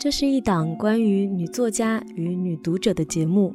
[0.00, 3.52] 这是一档关于女作家与女读者的节目。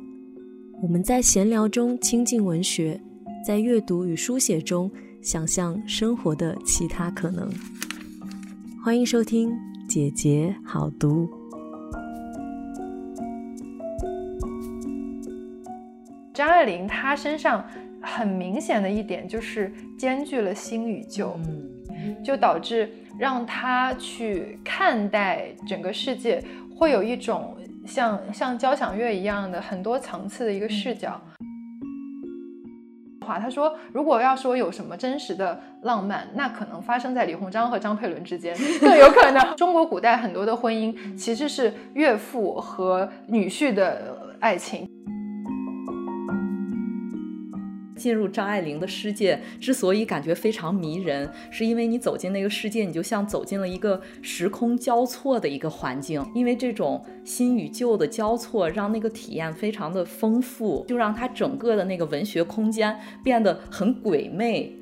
[0.81, 2.99] 我们在闲聊中亲近文学，
[3.47, 7.49] 在阅读与书写中想象生活的其他可能。
[8.83, 9.51] 欢迎收听
[9.87, 11.25] 《姐姐好读》。
[16.33, 17.65] 张爱玲她身上
[18.01, 21.39] 很明显的一点就是兼具了新与旧，
[22.23, 22.89] 就导致。
[23.19, 26.43] 让他去看待整个世界，
[26.75, 27.55] 会有一种
[27.85, 31.21] 像像交响乐一样的很多层次的一个视角。
[33.23, 39.39] 话他说，如果要说有什么真实的浪漫，那可能发生在李鸿章和张佩伦之间，更有可能。
[39.55, 44.89] 中国古代很多的婚姻其实是岳父和女婿的爱情。
[48.03, 56.21] 进入张爱玲的世界，之所以感觉非常迷人，是因为你走进那个世界，你就像走进了一个时空交错的一个环境。
[56.35, 64.75] 因为这种新与旧的交错，让那个体验非常的丰富，就让它整个的那个文学空间变得很鬼魅。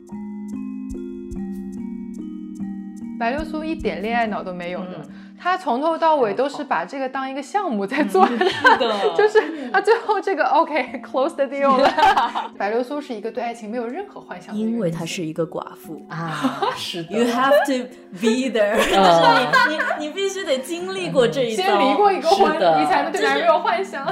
[3.20, 5.08] 白流苏一点恋爱脑都没有的。
[5.42, 8.28] 他从头到尾都是把这个当一个项目在做，
[9.18, 11.92] 就是他最后这个 OK close the deal 了。
[12.60, 17.18] 白流苏是一个对爱情没有任何幻想的因为她是一个寡妇啊，是的。
[17.18, 24.08] You have to be there， 就是你你你必须得经历过这一先离过一个婚，你才能对男人有幻想。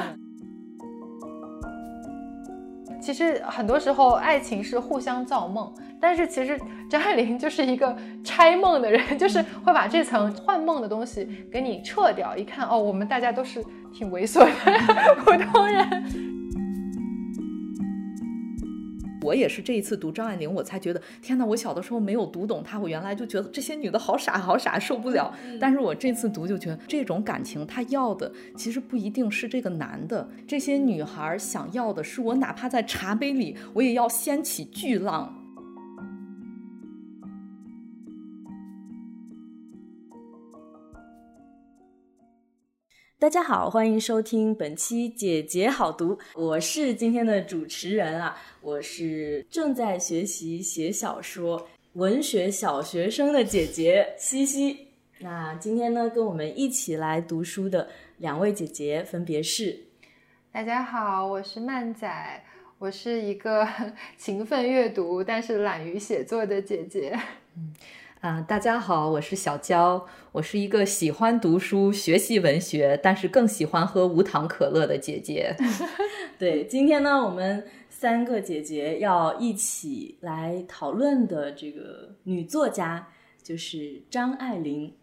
[3.00, 12.36] 其实很多时候，爱情是互相造梦，但是其实张爱玲就是一个拆梦的人， 就是会把这层幻梦的东西给你撤掉。
[12.36, 15.88] 一看，哦，我们大家都是挺猥琐的 普通人。
[19.22, 21.46] 我也是这一次读张爱玲，我才觉得天哪！
[21.46, 25.32] 我小的时候没有读懂她，我原来就觉得这些女的好傻好傻，受不了。
[25.60, 35.39] 但是我这次读就觉得这种感情，她要的其实不一定是这个男的，这些女孩想要的是我，哪怕在茶杯里，我也要掀起巨浪。
[43.20, 54.88] 大家好，欢迎收听本期《姐姐好读》，我是今天的主持人啊，我是正在学习写小说、文学小学生的姐姐西西。
[55.18, 59.78] 那今天呢，跟我们一起来读书的两位姐姐分别是：
[60.54, 62.42] 大家好，我是曼仔，
[62.78, 63.68] 我是一个
[64.18, 67.20] 勤奋阅读但是懒于写作的姐姐。
[67.58, 67.74] 嗯。
[68.22, 75.56] 啊，大家好，我是小娇，我是一个喜欢读书、学习文学，但是更喜欢喝无糖可乐的姐姐。
[76.38, 83.08] 对，今天呢，我们三个姐姐要一起来讨论的这个女作家
[83.42, 84.94] 就是张爱玲。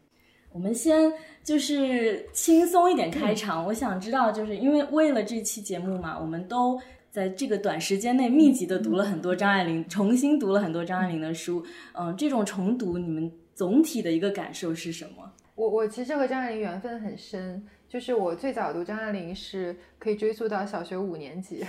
[0.53, 1.10] 我们先
[1.43, 6.78] 就是轻松一点开场，我想知道，就是因为为了这期节目嘛，我们都。
[7.16, 11.65] 在这个短时间内，密集的读了很多张爱玲，重新读了很多张爱玲的书。
[11.94, 15.32] 嗯，这种重读，你们总体的一个感受是什么？
[15.54, 21.65] 我我其实和张爱玲缘分很深，就是我最早读张爱玲是可以追溯到小学五年级，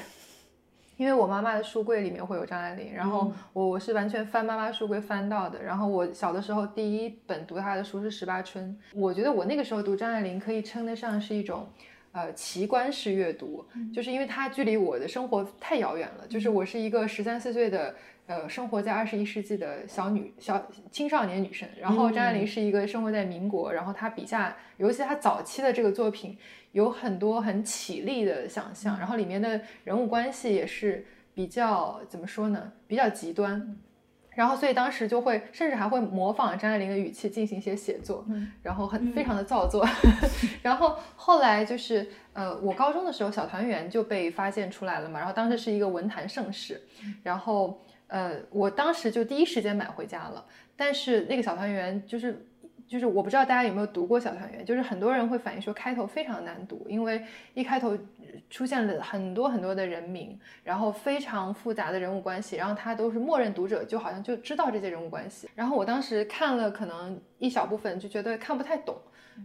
[0.97, 5.63] 因为我妈妈的书柜里面会有张爱玲，然后我我是完全翻妈妈书柜翻到的。
[5.63, 11.69] 然后我小的时候第一本读她的书是《十八春》，我觉得我那个时候读张爱玲可以称得上是一种。
[12.17, 13.63] 呃，奇观式阅读，
[13.93, 16.25] 就是因为它距离我的生活太遥远了。
[16.27, 17.93] 就是我是一个十三四岁的，
[18.25, 21.69] 呃，生活在二十一世纪的小女小青少年女生。
[21.79, 26.35] 然后张爱玲是一个生活在民国，然后她笔下，尤其她早期的这个作品，
[26.71, 31.05] 有很多很绮丽的想象，然后里面的人物关系也是
[31.35, 32.73] 比较怎么说呢？
[32.87, 33.77] 比较极端。
[34.37, 38.23] 然后，所以当时就会，甚至还会模仿张爱玲的语气进行一些写作，
[38.61, 39.83] 然后很非常的造作。
[40.61, 45.17] 然后后来就是，呃，我高中的时候，《小团圆》就被发现出来了嘛。
[45.17, 46.79] 然后当时是一个文坛盛世，
[47.23, 50.45] 然后，呃，我当时就第一时间买回家了。
[50.75, 52.45] 但是那个《小团圆》就是。
[52.87, 57.21] 就是我不知道大家有没有读过《小团圆》，就是很多人会反映说开头非常难读，因为
[57.53, 57.97] 一开头
[58.49, 65.49] 出现了很多很多的人名，然后非常复杂的人物关系，然后他都是默认读者就好像就知道这些人物关系。
[65.53, 68.95] 然后我当时看了可能一小部分，就觉得看不太懂，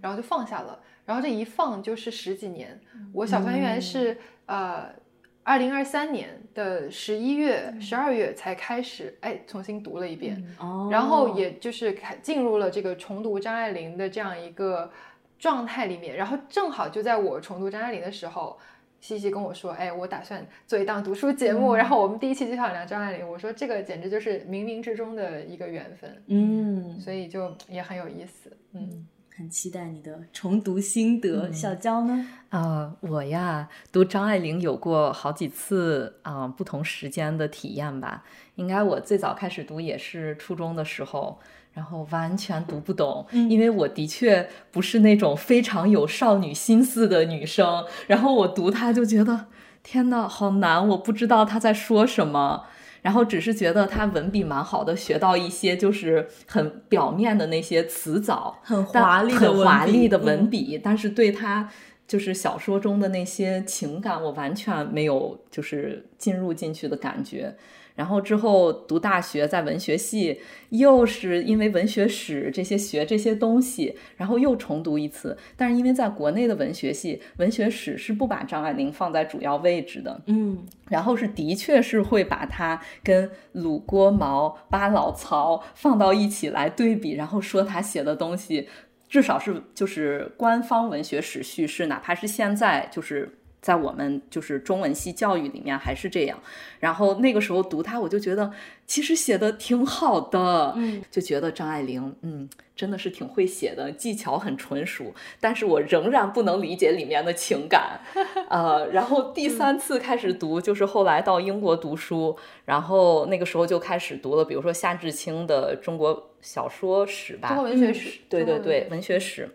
[0.00, 0.78] 然后就放下了。
[1.04, 2.80] 然后这一放就是十几年。
[3.12, 4.16] 我《小团圆》是
[4.46, 5.01] 呃。
[5.44, 10.42] 二零二三年的十一月、十二月才开始，哎，重新读了一遍，
[10.90, 14.90] 然后也就是开进入了这个重读张爱玲的这样一个
[15.38, 18.56] 状态里面，然后正好就在我重读张爱玲的时候，
[19.00, 29.08] 西西跟我说，哎，我打算做一档读书节目，然后我们第一期就想聊张爱玲，我说这个简直就是冥冥之中的一个缘分，嗯，所以就也很有意思，嗯。
[29.34, 31.50] 很期待你的重读心得。
[31.50, 32.26] 小娇呢？
[32.50, 38.25] 啊，我呀，读张爱玲有过好几次啊，不同时间的体验吧。
[38.56, 41.40] 应该我最早开始读也是初中的时候，
[41.73, 47.87] 然后完全读不懂，因为我的确不是那种非常有少女心思的女生。
[48.06, 49.46] 然后我读她就觉得，
[49.82, 52.67] 天呐，好难，我不知道她在说什么。
[53.02, 61.69] 然后只是觉得他文笔蛮好的，学到一些就是很表面的那些词藻，很华丽、很华丽的文笔，但是对他
[62.06, 67.54] 就是小说中的那些情感，我完全没有就是进入进去的感觉。
[67.94, 70.40] 然后之后读大学，在文学系，
[70.70, 75.36] 又是因为文学史这些学这些东西，然后又重读一次。
[75.56, 88.68] 但是因为在国内的文学系，文学史是不把张爱玲放在主要位置的，嗯，然后是的确是会把她跟鲁郭毛、巴老曹放到一起来对比，然后说她写的东西，
[89.08, 93.38] 至少是就是官方文学史叙事，哪怕是现在就是。
[93.62, 96.38] 在我们就是中文系教育里面还是这样，
[96.80, 98.52] 然后那个时候读它，我就觉得
[98.86, 108.00] 其实写的挺好的，嗯，就觉得张爱玲，嗯，真的是挺会写的，技巧很纯熟，但是我仍然不能理解里面的情感，
[108.50, 119.48] 呃，然后第三次开始读，就是后来到英国读书，然后那个时候就开始读了，比如说夏志清的中国小说史吧，中国文学史，对对对，文学史。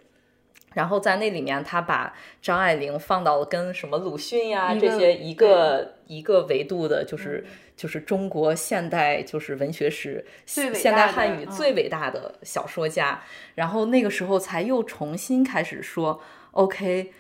[0.78, 7.44] 然后在那里面，他把张爱玲放到了跟什么鲁迅呀这些一个一个维度的，就是
[7.76, 13.20] 就是中国现代就是文学史现代汉语最伟大的小说家。
[13.56, 16.22] 然后那个时候才又重新开始说
[16.52, 17.12] ，OK，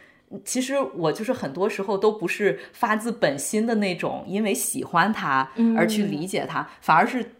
[0.45, 7.31] 其实我就是很多时候都不是发自本心的那种，因为喜欢他而去理解他，反而是。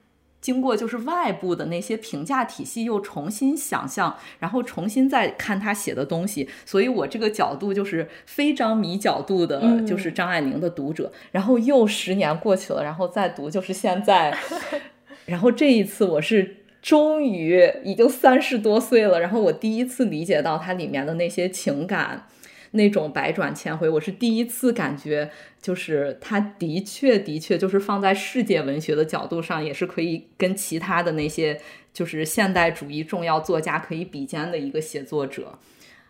[0.48, 11.12] 经过就是外部的那些评价体系，又重新想象，然后重新再看他写的东西，所以我这个角度就是非常迷角度的，就是张爱玲的读者。
[11.34, 14.34] 然后又十年过去了，然后再读就是现在，
[15.28, 22.26] 然后这一次我是终于已经三十多岁了，然后我第一次理解到它里面的那些情感。
[22.72, 25.32] 那种百转千回，我是第一次感觉，
[25.62, 31.60] 就是他的确的确就是放在世界文学的角度上，也是可以跟其他的那些
[31.94, 35.58] 就是现代主义重要作家可以比肩的一个写作者。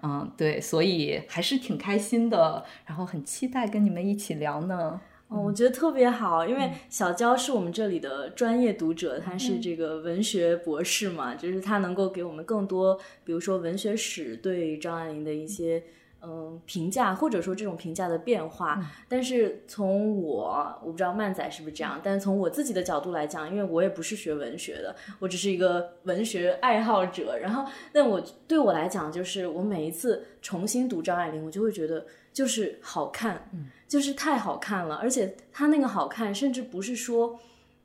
[0.03, 4.99] 嗯，对，所以还是挺开心的，然后很期待跟你们一起聊呢。
[5.29, 15.83] 嗯，我觉得特别好，因为小娇是我们这里的专业读者，他是这个文学博士嘛，就是他能够给我们更多，比如说文学史对张爱玲的一些。
[16.29, 27.37] 嗯，评价或者说这种评价的变化，但是从我我不知道漫仔是不是这样，但是从我自己的角度来讲，因为我也不是学文学的，我只是一个文学爱好者。
[27.37, 33.49] 然后，那我对我来讲，就是我每一次重新读张爱玲，我就会觉得就是好看，
[33.87, 34.95] 就是太好看了。
[34.95, 37.39] 而且她那个好看，甚至不是说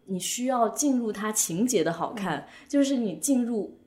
[0.07, 3.79] 你需要进入她情节的好看，就是你进入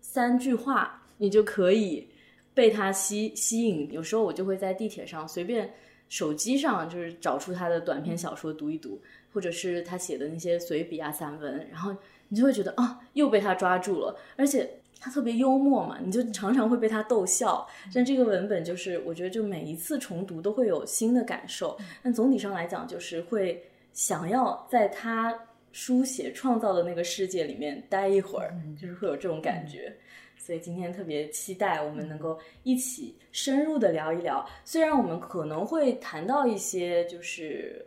[0.00, 2.08] 三句话，你就可以。
[2.54, 5.72] 被他吸吸引，有时候我就会在地铁上随便
[6.08, 9.00] 手机上就是找出他的短篇小说读一读，
[9.32, 11.94] 或者是他写的那些随笔啊散文，然后
[12.28, 14.68] 你就会觉得啊，又被他抓住了，而且
[14.98, 17.66] 他特别幽默嘛，你就常常会被他逗笑。
[17.90, 29.96] 像这个文本，就是我觉得就每一次重读都会有新的感受，但总体上来讲，就是会想要在他书写创造的那个世界里面待一会儿，就是会有这种感觉。
[30.42, 34.44] 所以今天特别期待我们能够一起深入的聊一聊。
[34.64, 37.86] 虽然我们可能会谈到一些，就是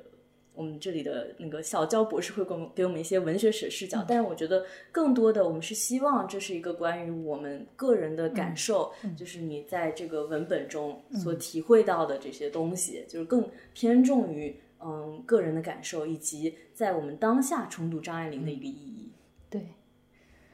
[0.53, 18.92] 我们这里的那个小焦博士会给我们给我们一些文学史视角，但是我觉得更多的我们是希望这是一个关于我们个人的感受，就是你在这个文本中所体会到的这些东西，就是更偏重于嗯个人的感受，以及在我们当下重读张爱玲的一个意义。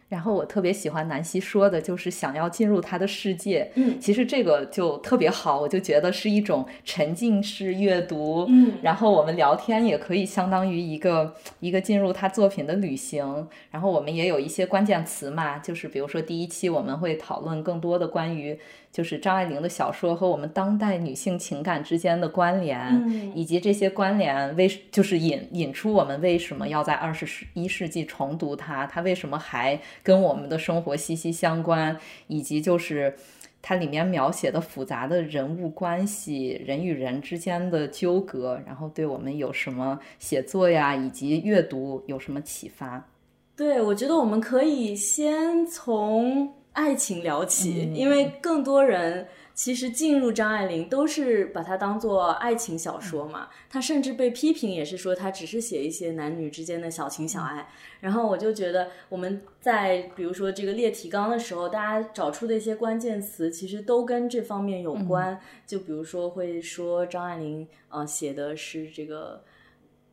[0.09, 0.15] 对。
[0.15, 3.71] 然后我特别喜欢南希说的，就是想要进入他的世界。
[3.75, 8.45] 嗯，其实这个就特别好，我就觉得是一种沉浸式阅读。
[8.49, 13.47] 嗯，然后我们聊天也可以相当于一个一个进入他作品的旅行。
[13.71, 18.59] 然后我们也有一些关键词嘛，就是比如说第一期我们会讨论更多的关于。
[18.91, 31.95] 就是张爱玲的小说和我们当代女性情感之间的关联，以及这些关联为就是引引出我们为什么要在二十一世纪重读它，它为什么还跟我们的生活息息相关，
[32.27, 33.15] 以及就是
[33.61, 43.07] 它里面描写的复杂的人物关系、人与人之间的纠葛，然后对我们有什么写作呀以及阅读有什么启发？
[43.55, 46.58] 对，我觉得我们可以先从。
[46.79, 53.49] 爱情聊起，嗯因为更多人其实进入张爱玲都是把它当做爱情小说嘛。
[53.69, 57.67] 她甚至被批评也是说她只是写一些男女之间的小情小爱。
[57.99, 65.39] 然后我就觉得我们在比如说这个列提纲的时候，大家找出的一些关键词其实都跟这方面有关。
[65.67, 69.43] 就比如说会说张爱玲呃写的是这个。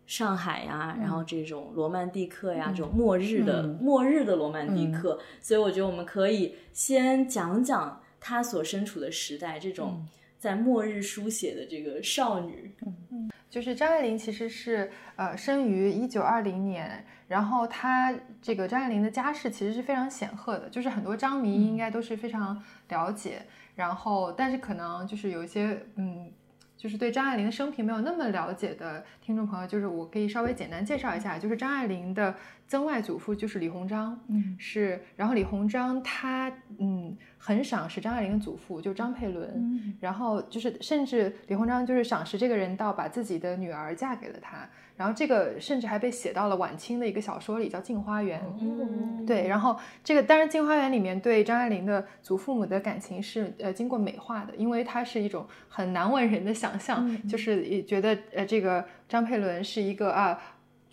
[0.07, 10.07] 上海呀，然后这种罗曼蒂克呀，这种末日的、末日的罗曼蒂克，所以我觉得我们可以先讲讲他所身处的时代，这种
[10.39, 12.75] 在末日书写的这个少女。
[13.11, 13.31] 嗯。
[13.49, 23.43] 就是张爱玲其实是呃生于一九二零年，然后她这个张爱玲的家世其实是非常显赫的，就是很多张迷应该都是非常了解，
[23.75, 26.31] 然后但是可能就是有一些嗯。
[26.77, 32.35] 就是对张爱玲的生平没有那么了解的听众朋友，就是我可以稍微简单介绍一下，就是张爱玲的
[32.69, 39.95] 曾外祖父就是李鸿章，嗯，是，然后李鸿章他嗯很赏识张爱玲的祖父，就张佩纶，嗯。
[40.01, 48.41] 然后就是甚至李鸿章就是赏识这个人到把自己的女儿嫁给了他，然后这个甚至还被写到了晚清的一个小说里，叫《镜花缘》。
[48.61, 60.39] 嗯，对，然后这个当然，《镜花缘》里面对张爱玲的祖父母的感情是呃经过美化的，因为它是一种很难为人的想象，就是也觉得呃这个张佩纶是一个啊。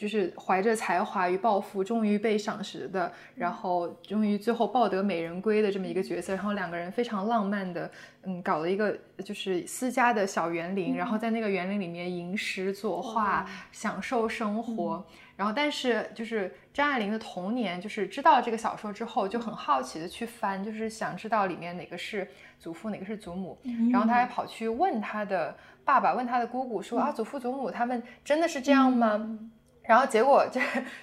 [0.04, 7.90] 就是怀着才华与抱负，终于被赏识的，然后终于最后抱得美人归的这么一个角色，然后两个人非常浪漫的，
[8.24, 15.06] 嗯，搞了一个就是私家的小园林，然后在那个园林里面吟诗作画，享受生活。
[15.38, 22.28] 然后，但是就是张爱玲的童年，就是知道这个小说之后，就很好奇的去翻，就是想知道里面哪个是
[22.60, 23.58] 祖父，哪个是祖母。
[23.90, 25.56] 然后他还跑去问他的
[25.86, 29.40] 爸爸，问他的姑姑说啊，祖父祖母他们真的是这样吗？
[29.86, 30.62] 然后结果这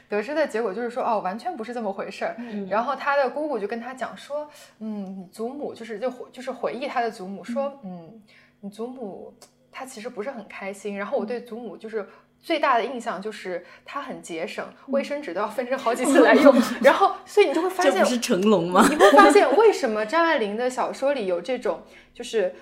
[0.08, 2.34] 得知的结果就是说，哦，完全不是这么回事儿。
[2.68, 8.22] 然后他的姑姑就跟他讲说，嗯，你祖母就是就就是回忆他的祖母说，嗯，
[8.60, 9.34] 你祖母
[9.70, 10.96] 她其实不是很开心。
[10.96, 12.08] 然后我对祖母就是
[12.40, 16.54] 最大的印象就是她很节省，卫生纸都要分成好几次来用。
[16.82, 18.87] 然后所以你就会发现这不，是成龙吗？
[18.88, 21.82] 你会发现为什么张爱玲的小说里有这种
[22.14, 22.54] 就是。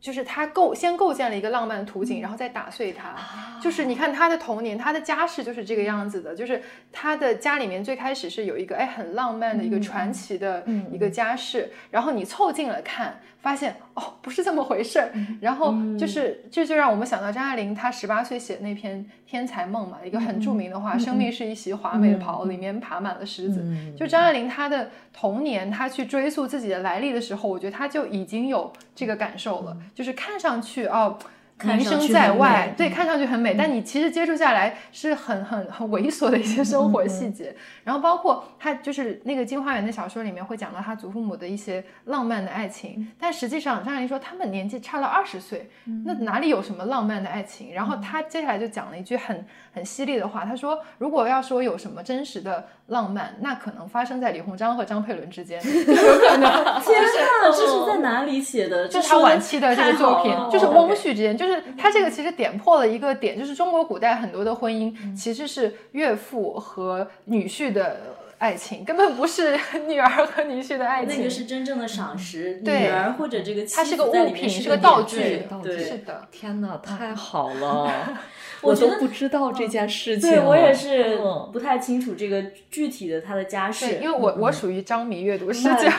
[0.00, 3.14] 就是他构先构建了一个浪漫的图景，然后再打碎它。
[3.60, 6.34] 就是你看他的童年，他的家世就是这个样子的。
[6.34, 6.62] 就是
[6.92, 15.12] 他的家里面最开始是有一个哎很浪漫的一个传奇的一个家世，然后你凑近了看，发现哦不是这么回事儿。
[15.40, 23.64] 然后就是这就让我们想到张爱玲她十八岁写那篇《天才梦》嘛，一个很著名的话：“生命是一袭华美的袍，里面爬满了虱子。”
[23.98, 31.18] 就张爱玲她的童年，她去追溯自己的来历的时候，我觉得她就已经有这个感受了，就是看上去哦。
[31.64, 37.54] 名声在外，对，看上去很美，但你其实接触下来是很很很猥琐的一些生活细节。
[37.84, 45.70] 然后包括他就是那个《金花园》的小说里面会讲到他祖父母的一些浪漫的爱情，但实际上张爱玲说他们年纪差了二十岁，
[46.04, 47.72] 那哪里有什么浪漫的爱情？
[47.74, 56.68] 然后他接下来就讲了一句很很犀利的话，他说如果要说有什么真实的浪漫，那可能发生在李鸿章和张佩纶之间， 有可能。
[56.80, 58.86] 天哪，这是在哪里写的？
[58.88, 67.96] 就是他晚期的这个作品，就是翁翁婿之间，就是他这个其实点破了一个点，就是中国古代很多的婚姻其实是岳父和女婿的
[68.38, 71.16] 爱情，根本不是 女儿和女婿的爱情。
[71.16, 76.28] 那个是真正的赏识，对女儿或者这个妻它是个物品，是是个道具对，道具对是的。
[76.30, 78.18] 天哪，太好了！
[78.62, 80.30] 我都不知道这件事情。
[80.30, 85.90] 对我也是嗯不太清楚这个具体的他的家世，对，因为我我属于张迷阅读视那 角。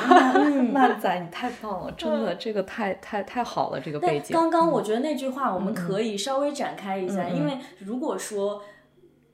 [0.74, 4.34] 那仔你太棒了，真的，这个太太太好了，这个背景。
[4.34, 8.62] 刚刚我觉得那句话我们可以稍微展开一下，因为如果说。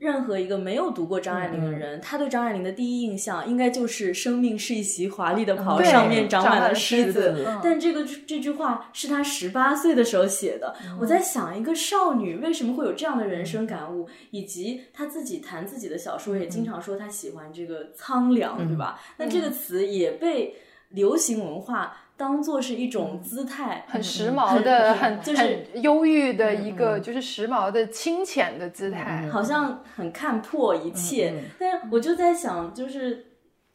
[0.06, 7.60] 任何一个没有读过张爱玲的人，他对张爱玲的第一印象应该就是“生命是一袭华丽的袍，上面长满了虱虱子”嗯。
[7.60, 10.76] 但这个这句话是他十八岁的时候写的。
[11.00, 19.00] 我在想，一个少女为什么会有这样的人生感悟，以及他自己谈自己的小说也经常说他喜欢这个苍凉，对吧？
[19.16, 20.54] 那这个词也被
[20.90, 25.42] 流行文化当做是一种姿态，很时髦的，很就是
[25.72, 29.28] 很忧郁的一个，就是时髦的清浅的姿态。
[29.30, 31.30] 好像很看破一切。
[31.30, 33.26] 嗯嗯但是我就在想，就是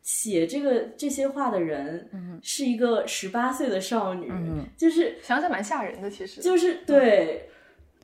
[0.02, 6.42] 写这个这些话的人，嗯是一个十八岁的少女，嗯就是想想蛮吓人的，其实。
[6.42, 7.48] 就是对，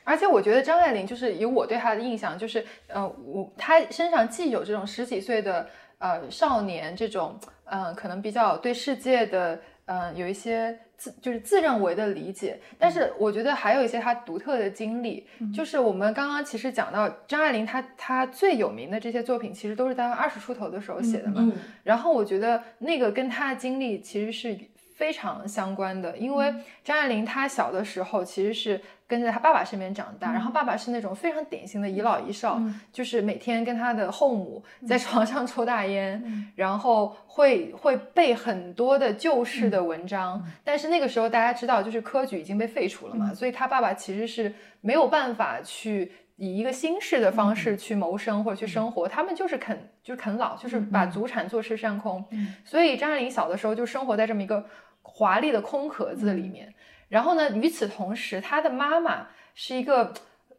[0.03, 5.67] 而且我觉得张爱玲就是以我对她的印象，就是呃，我她身上既有这种十几岁的
[5.97, 21.51] 呃少年这种呃可能比较对世界的嗯，有一些自就是自认为的理解，但是我觉得还有一些他独特的经历，就是我们刚刚其实讲到张爱玲，她她最有名的这些作品，其实都是在二十出头的时候写的嘛。
[21.83, 24.57] 然后我觉得那个跟她的经历其实是
[24.97, 28.81] 非常相关的，因为张爱玲她小的时候其实是。
[29.09, 32.61] 跟在她爸爸身边长大，然后爸爸是那种非常典型的遗老遗少，
[32.91, 36.21] 就是每天跟他的后母在床上抽大烟，
[36.57, 40.45] 然后会会背很多的旧式的文章。
[40.61, 49.07] 但是那个时候大家知道，就是科举已经被废除了嘛，所以他爸爸其实是没有办法去以一个新式的方式去谋生或者去生活。
[49.07, 52.21] 他们就是啃就是啃老，就是把祖产坐吃山空。
[52.65, 54.65] 所以张爱玲小的时候就生活在这么一个
[55.17, 56.73] 华丽的空壳子里面。
[57.09, 57.49] 然后呢？
[57.55, 60.13] 与此同时，他的妈妈是一个，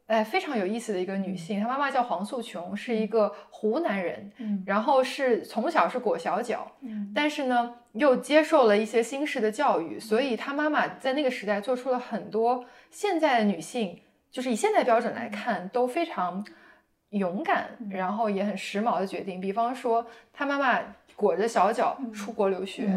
[0.07, 1.61] 哎，非常有意思的一个女性。
[1.61, 4.33] 她妈妈叫黄素琼，是一个湖南人，
[4.65, 6.73] 然后是从小是裹小脚，
[7.15, 14.00] 但是呢，又接受了一些新式的教育，所以她妈妈在那个时代做出了很多现在的女性，
[14.31, 16.43] 就是以现在标准来看都非常
[17.11, 19.38] 勇敢，然后也很时髦的决定。
[19.38, 20.81] 比方说，她妈妈
[21.15, 22.88] 裹着小脚出国留学，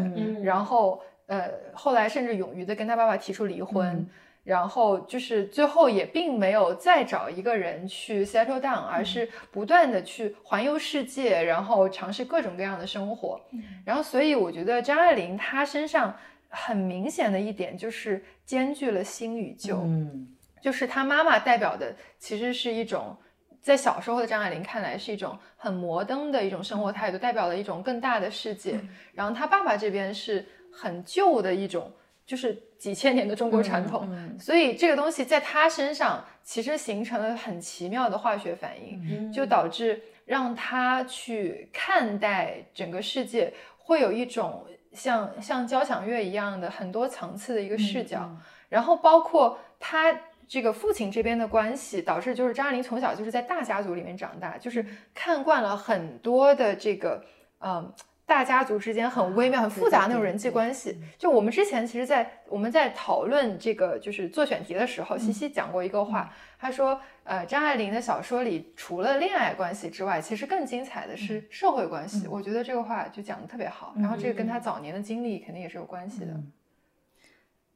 [0.42, 1.02] 然后。
[1.26, 4.06] 呃，后来甚至勇于的跟他爸爸提出离婚，
[4.44, 13.40] 然后就是最后也并没有再找一个人去 settle down，而是不断的去环游世界，然后尝试各种各样的生活。
[13.84, 16.14] 然后，所以我觉得张爱玲她身上
[16.48, 20.26] 很明显的一点就是兼具了新与旧，嗯，
[20.60, 23.16] 就是她妈妈代表的其实是一种
[23.60, 28.78] 在小时候的张爱玲看来是一种很摩登的一种生活态度，代表了一种更大的世界。
[29.14, 30.44] 然后她爸爸这边是。
[30.72, 31.92] 很旧的一种，
[32.24, 48.28] 就是几千年的中国传统，所以这个东西在他身上其实形成了很奇妙的化学反应，就导致让他去看待整个世界，会有一种像像交响乐一样的很多层次的一个视角。
[48.68, 50.12] 然后包括他
[50.48, 57.24] 这个父亲这边的关系，导致就是张爱玲从小就是在大家族里面长大，就是看惯了很多的这个
[57.60, 57.92] 嗯。
[58.24, 60.96] 大家族之间很微妙、很复杂那种人际关系。
[61.18, 72.26] 就我们之前其实，在我们在讨论这个就是做选题的时候，西西讲过一个话，他说，呃，张爱玲的小说里除了恋爱关系之外，其实更精彩的是社会关系。
[72.28, 73.92] 我觉得这个话就讲的特别好。
[73.96, 76.40] 然后这个跟他早年的经历肯定也是有关系的。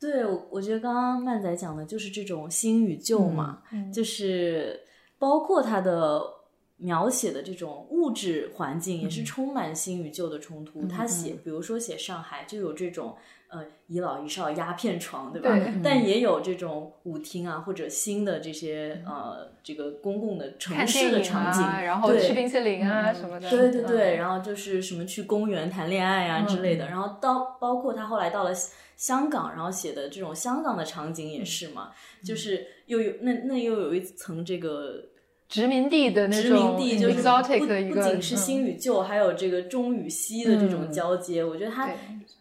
[0.01, 4.81] 对，我我觉得刚刚曼仔讲的就是这种新与旧嘛，就是
[5.19, 6.36] 包括他的。
[6.79, 10.87] 描写的这种物质环境也是充满新与旧的冲突。
[10.87, 13.17] 他写，比如说写上海，就有这种
[13.49, 15.57] 呃一老一少鸦片床，对吧？
[15.57, 23.49] 对但也有这种舞厅啊，或者新的这些呃这个公共的城市的场景，然后吃冰淇淋啊什么的。
[23.49, 26.89] 对对对，然后就是什么去公园谈恋爱啊之类的。
[26.89, 28.51] 然后到包括他后来到了
[28.97, 35.03] 香港，然后写的这种香港的场景也是嘛，就是又有那那又有一层这个。
[35.49, 37.23] 殖民地的那种，就是
[37.59, 41.45] 不不仅是新与旧，还有这个中与西的这种交接。
[41.45, 41.91] 我觉得它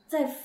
[0.08, 0.36] 在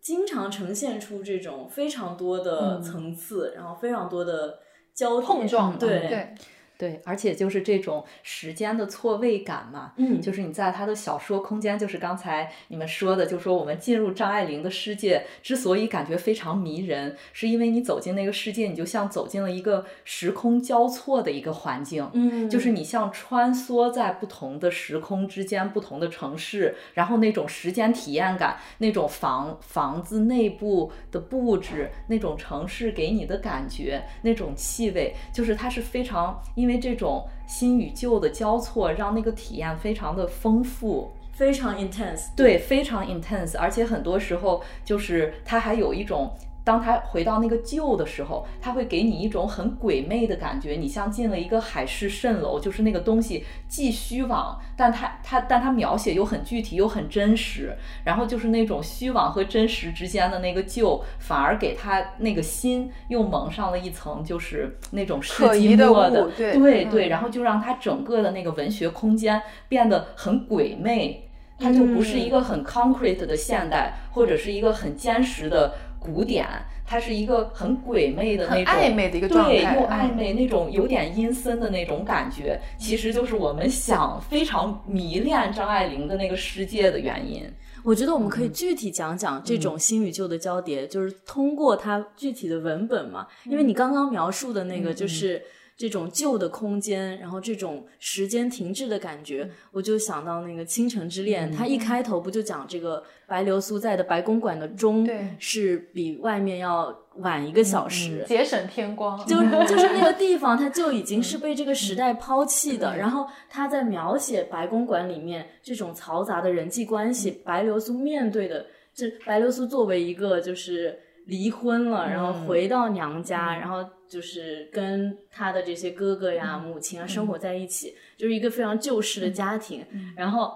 [0.00, 4.58] 经常呈现出这种非常多的层次，然后非常多的
[4.94, 5.78] 交碰撞。
[5.78, 6.34] 对。
[6.80, 36.69] 对，而且就是这种时间的错位感嘛，嗯，就是你在他的小说空间，就是刚才你们说的，就是说我们进入张爱玲的世界，之所以感觉非常迷人，是因为你走进那个世界，你就像走进了一个时空交错的一个环境，嗯，就是你像穿梭在不同的时空之间，不同的城市，然后那种时间体验感，那种房房子内部的布置，那种城市给你的感觉，那种气味，就是它是非常因为。
[36.70, 46.30] 因为这种新与旧的交错，让那个体验非常的丰富，非常 intense，对，非常 intense，而且很多时候就是它还有一种。
[46.62, 75.72] 当他回到那个旧的时候，他会给你一种很鬼魅的感觉，你像进了一个海市蜃楼，就是那个东西既虚妄，但他他但他描写又很具体又很真实，然后就是那种虚妄和真实之间的那个旧，反而给他那个心又蒙上了一层，就是那种世纪末的，对对，然后就让他整个的那个文学空间变得很鬼魅，它就不是一个很 concrete 的现代，或者是一个很坚实的。
[76.00, 76.48] 古典，
[76.86, 87.44] 它是一个很鬼魅的那种，暧昧的一个状态，对，又暧昧那种有点阴森的那种感觉，其实就是我们想非常迷恋张爱玲的那个世界的原因。
[87.84, 95.42] 我觉得我们可以具体讲讲这种新与旧的交叠，就是通过它具体的文本嘛，因为你刚刚描述的那个就是。
[95.80, 105.28] 这种旧的空间，然后这种时间停滞的感觉，我就想到那个《倾城之恋》，它一开头不就讲这个白流苏在的白公馆的钟对。
[105.38, 109.36] 是比外面要晚一个小时，节省天光， 就
[109.68, 112.96] 就是那个地方，它就已经是被这个时代抛弃的。
[112.96, 129.84] 然后他在描写白公馆里面这种嘈杂的人际关系，白流苏面对的，这白流苏作为一个就是离婚了，然后回到娘家，然后就是跟他的这些哥哥呀、母亲啊生活在一起，就是一个非常旧式的家庭。
[130.16, 130.52] 然后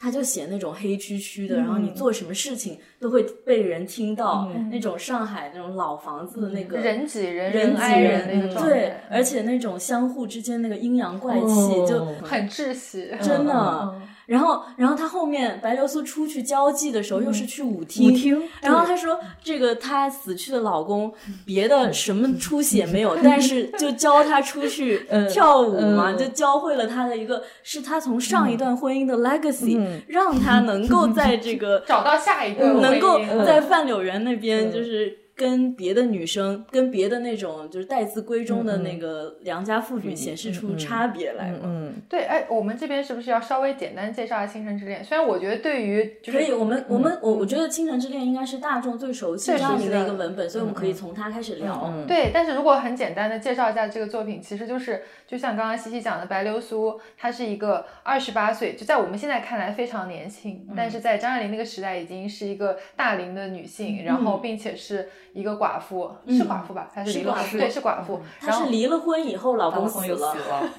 [0.00, 13.52] 他就写那种黑黢黢的，然后你做什么事情都会被人听到，那种上海那种老房子的那个人挤人，人挤挨人对，而且那种相互之间那个阴阳怪气，就很窒息，真的。
[13.92, 21.12] 嗯然后，然后他后面白流苏出去交际的时候，又是去舞厅，舞厅然后她说，这个她死去的老公
[21.44, 41.60] 别的什么出息也没有， 但是就教她出去 跳舞嘛，嗯就教会了她的一个，是她从上一段婚姻的 legacy，、让她能够在这个 找到下一个能够在范柳园那边，就是跟别的女生、跟别的那种就是待字闺中的那个良家妇女显示出差别来吗。
[41.62, 45.02] 嗯，对，哎，我们这边是不是要稍微简单介绍一下《倾城之恋》？
[45.04, 50.04] 虽然我觉得对于就是可以，我们我们我我觉得《倾城之恋》应该是大众最熟悉最熟张爱玲的悉的。
[50.04, 51.90] 一个文本，所以我们可以从它开始聊。
[52.06, 66.88] 对，但是如果很简单的介绍一下这个作品，其实就是就像刚刚西西讲的，白流苏她是一个二十八岁，就在我们现在看来非常年轻，但是在张爱玲那个时代已经是一个大龄的女性，然后并且是一个寡妇，是寡妇吧？
[66.92, 68.22] 她是离了婚，是寡妇对，是寡妇。
[68.40, 70.70] 她然后是离了婚以后，老公死又了，了，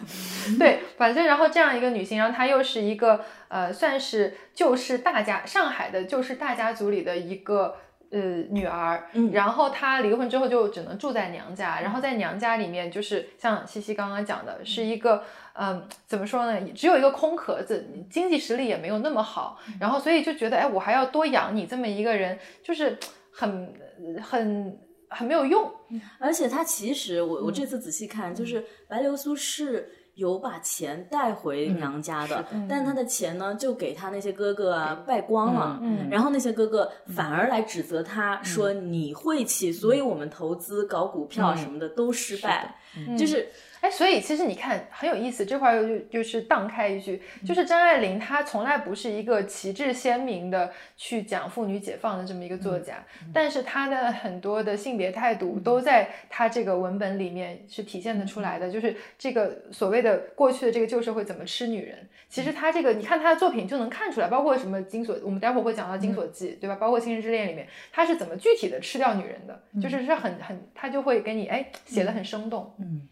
[0.60, 7.76] 对，反正然后这样一个女性，然后她又是一个呃，算是旧式大家上海的旧式大家族里的一个
[8.12, 9.32] 呃女儿，嗯。
[9.32, 22.98] 然后她离婚之后就只能住在娘家，然后在娘家里面就是像西西刚刚讲的，是一个嗯、怎么说呢，只有一个空壳子，经济实力也没有那么好，然后所以就觉得哎，我还要多养你这么一个人，就是
[23.34, 23.74] 很
[24.22, 25.72] 很很没有用，
[26.20, 29.90] 而且他其实我我这次仔细嗯看，就是白流苏是。
[30.16, 35.80] 有把钱带回娘家的，但他的钱呢，就给他那些哥哥啊败光了。
[35.82, 42.76] 嗯然后那些哥哥反而来指责他说你晦气，所以我们投资搞股票什么的都失败。
[43.18, 43.48] 就是
[43.82, 66.76] 哎，所以其实你看很有意思，这块儿又就就是荡开一句，就是张爱玲她从来不是一个旗帜鲜明的去讲妇女解放的这么一个作家，但是她的很多的性别态度都在她这个文本里面是体现得出来的，就是这个所谓的过去的这个旧社会怎么吃女人，其实她这个你看她的作品就能看出来，包括什么《金锁》，我们待会儿会讲到《金锁记》，对吧？
[66.76, 73.08] 包括《倾城之恋》里面，她是怎么具体的吃掉女人的，就是是很很，她就会给你哎写的很生动，嗯。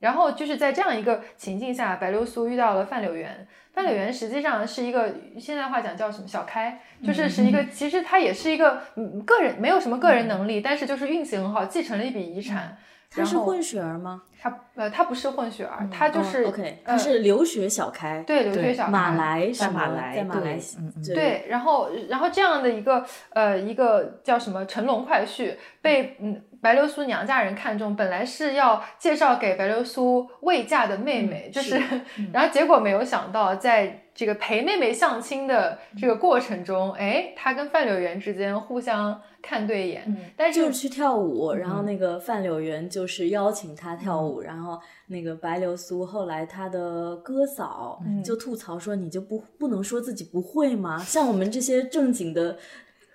[0.00, 3.46] 然后就是在这样一个情境下，白流苏遇到了范柳园。
[3.72, 12.76] 范柳园实际上是一个现在话讲叫什么小开，就是是一个其实他也是一个嗯个人没有什么个人能力，但是就是运气很好，继承了一笔遗产。
[13.12, 14.22] 他是混血儿吗？
[14.40, 20.58] 他呃他不是混血儿，他就是、哦 OK，他是留学小开，对留学小开马来在什么马来在马来
[21.04, 31.80] 对，然后然后这样的一个呃一个叫什么乘龙快婿被嗯白流苏娘家人看中，本来是要介绍给白流苏未嫁的妹妹，就是，
[32.32, 50.98] 然后结果没有想到在这个陪妹妹相亲的这个过程中，哎，他跟范柳园之间互相看对眼，嗯但是就是是去跳舞，然后那个范柳园就是邀请她跳舞，然后那个白流苏后来她的哥嫂就吐槽说：“你就不不能说自己不会吗？
[50.98, 52.58] 像我们这些正经的。”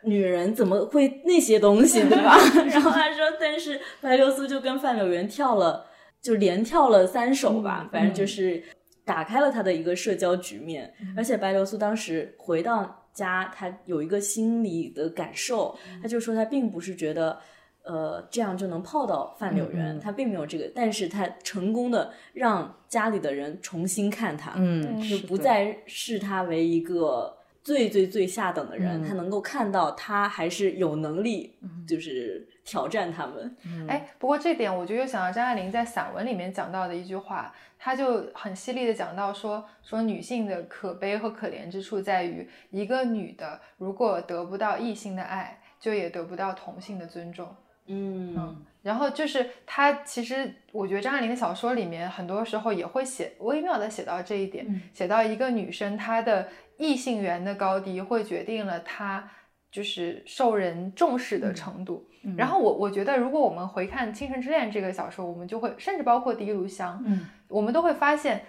[0.05, 2.37] 女人怎么会那些东西，对吧？
[2.71, 5.85] 然后他说，但是白流苏就跟范柳园跳了，
[6.21, 8.63] 就连跳了三首吧，反正就是
[9.03, 10.93] 打开了他的一个社交局面。
[11.17, 17.39] 而且白流苏当时回到家，他有一个心理的感受，他就说他并不是觉得。
[17.87, 27.31] 呃，这样就能泡到范柳园，他并没有这个，但是他成功的让家里的人重新看他，嗯，就不再视他为一个
[27.65, 29.03] 最最最下等的人，嗯。
[29.03, 33.57] 他能够看到他还是有能力，就是挑战他们。
[33.87, 47.47] 哎，不过这点我就又想到张爱玲在散文里面讲到的一句话，她就很犀利的讲到说，说女性的可悲和可怜之处在于，一个女的如果得不到异性的爱，就也得不到同性的尊重。
[47.87, 48.63] 嗯。
[48.83, 56.47] 然后就是她，其实我觉得张爱玲的小说里面很多时候也会写微妙的写到这一点，写到一个女生她的
[56.77, 59.29] 异性缘的高低，会决定了他
[59.71, 62.07] 就是受人重视的程度。
[62.35, 68.43] 然后我我觉得，如果我们回看《倾城之恋》这个小说，我们就会甚至包括《第一炉香》，嗯，我们都会发现，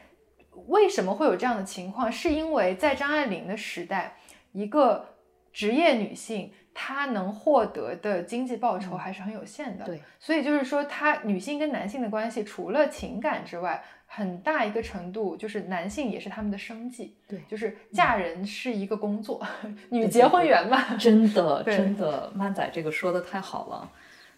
[0.69, 4.17] 为什么会有这样的情况，是因为在张爱玲的时代，
[4.53, 5.17] 一个
[5.53, 9.85] 职业女性她能获得的经济报酬还是很有限的。
[9.85, 17.13] 对，所以就是说，她女性跟男性的关系，除了情感之外，很大一个程度就是男性也是他们的生计。
[17.29, 19.45] 对就是嫁人是一个工作，
[19.91, 20.81] 女结婚员嘛。
[20.97, 23.91] 真的，真的，曼仔这个说的太好了。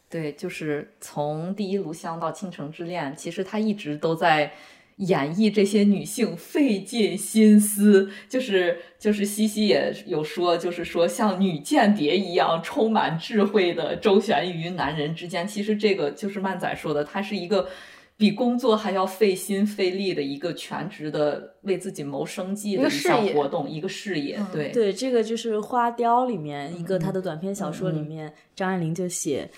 [0.09, 4.51] 对，就是从《第一炉香》到《倾城之恋》，其实他一直都在
[4.97, 15.47] 演绎这些女性费尽心思，就是就是西西也有说，就是说像女间谍一样充满智慧的周旋于男人之间。
[15.47, 17.69] 其实这个就是曼仔说的，他是一个。
[18.19, 24.39] 比工作还要费心费力的一个全职的为自己谋生计的一项活动，一个事业。
[24.53, 29.49] 对对，这个就是《花雕》里面一个他的短篇小说里面，张爱玲就写：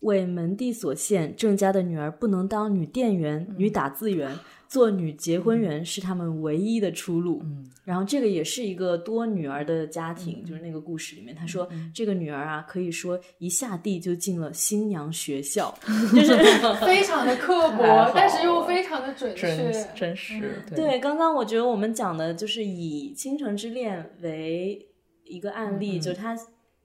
[0.00, 4.36] 为门第所限，郑家的女儿不能当女店员、女打字员。
[4.74, 7.40] 做女结婚人是他们唯一的出路。
[7.44, 15.72] 嗯，然后这个也是一个多女儿的家庭，就是那个故事里面，他说这个女儿啊，可以说一下地就进了新娘学校，
[16.12, 16.36] 就是
[16.84, 19.46] 非常的刻薄，但是又非常的准确。
[19.46, 19.86] 真。
[19.94, 24.84] 真是对，刚刚我觉得我们讲的就是以《倾城之恋》为
[25.22, 26.36] 一个案例，嗯就他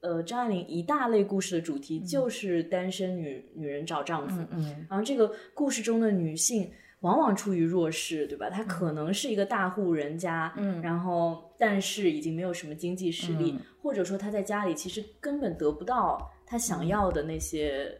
[0.02, 4.86] 呃张爱玲一大类故事的主题就是单身女女人找丈夫，嗯。
[4.88, 6.70] 然后这个故事中的女性
[7.00, 8.48] 往往处于弱势，对吧？
[8.50, 17.96] 他可能是一个大户人家，嗯然后但是已经没有什么经济实力，嗯或者说他在家里其实根本得不到他想要的那些。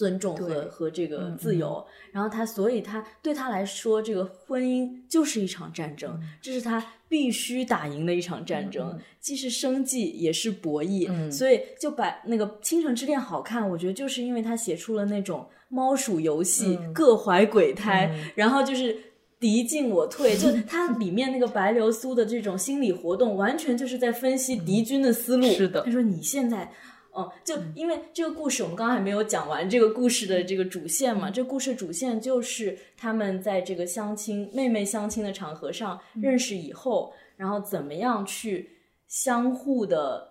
[0.00, 11.30] 尊重和和这个嗯自由，然后他，所以他对他来说，这个婚姻就是一场战争，这是他必须打赢的一场战争，既是生计也是博弈，嗯。
[11.30, 16.94] 所以就把那个《倾城之恋》好看，我觉得就是因为他写出了那种猫鼠游戏，嗯。
[16.94, 18.96] 各怀鬼胎，然后就是。
[19.40, 25.46] 敌进我退，就 它里面那个白流苏的这种心理活动，完全就是在分析敌军的思路。
[25.46, 25.80] 是的。
[25.80, 26.70] 他说你现在，
[27.16, 38.70] 嗯，就因为这个故事我们刚刚还没有讲完，这个故事的这个主线嘛，这故事主线就是他们在这个相亲妹妹相亲的场合上认识以后，然后怎么样去
[39.08, 40.28] 相互的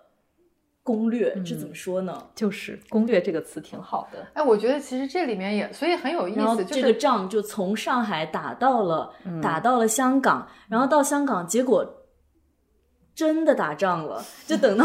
[0.82, 2.26] 攻略，这怎么说呢？
[2.34, 4.26] 就是攻略这个词挺好的。
[4.32, 9.12] 哎，我觉得其实这里面也，所以很有意思，就然后这个仗就从上海打到了、
[9.42, 11.84] 打到了香港，然后到香港，结果
[13.14, 14.24] 真的打仗了。
[14.46, 14.84] 就等到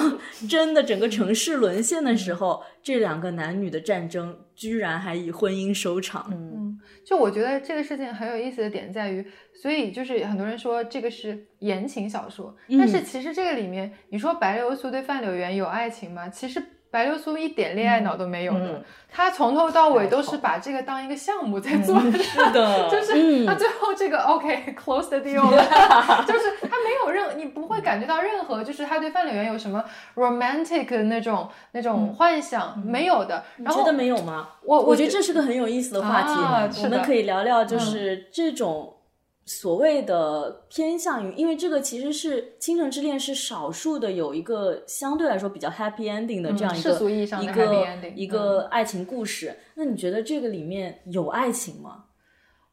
[0.49, 6.27] 真的整个城市沦陷的时候，这两个男女的战争居然还以婚姻收场。
[6.31, 16.29] 嗯，就我觉得这个事情很有意思的点在于，所以就是很多人说这个是言情小说，但是其实这个里面，你说白流苏对范柳原有爱情吗？
[16.29, 16.61] 其实
[16.95, 22.11] 白流苏一点恋爱脑都没有的，嗯她从头到尾都是把这个当一个项目在做的。
[22.17, 25.63] 是的， 就是嗯他最后这个 OK close the deal 了，
[26.27, 29.83] 就是他没有任你不会感觉到任何就是他对范柳园有什么
[30.15, 33.43] romantic 的那种那种幻想、没有的。
[33.57, 34.49] 然后你觉得没有吗？
[34.63, 38.94] 我我觉得这是个很有意思的话题，啊我们可以聊聊，就是这种
[39.45, 49.55] 所谓的偏向于，因为这个其实是《倾城之恋》是少数的有一个相对来说比较 happy ending 的这样一个、嗯世俗意义上的一 happy 个 ending，一个爱情故事。
[49.75, 52.05] 那你觉得这个里面有爱情吗？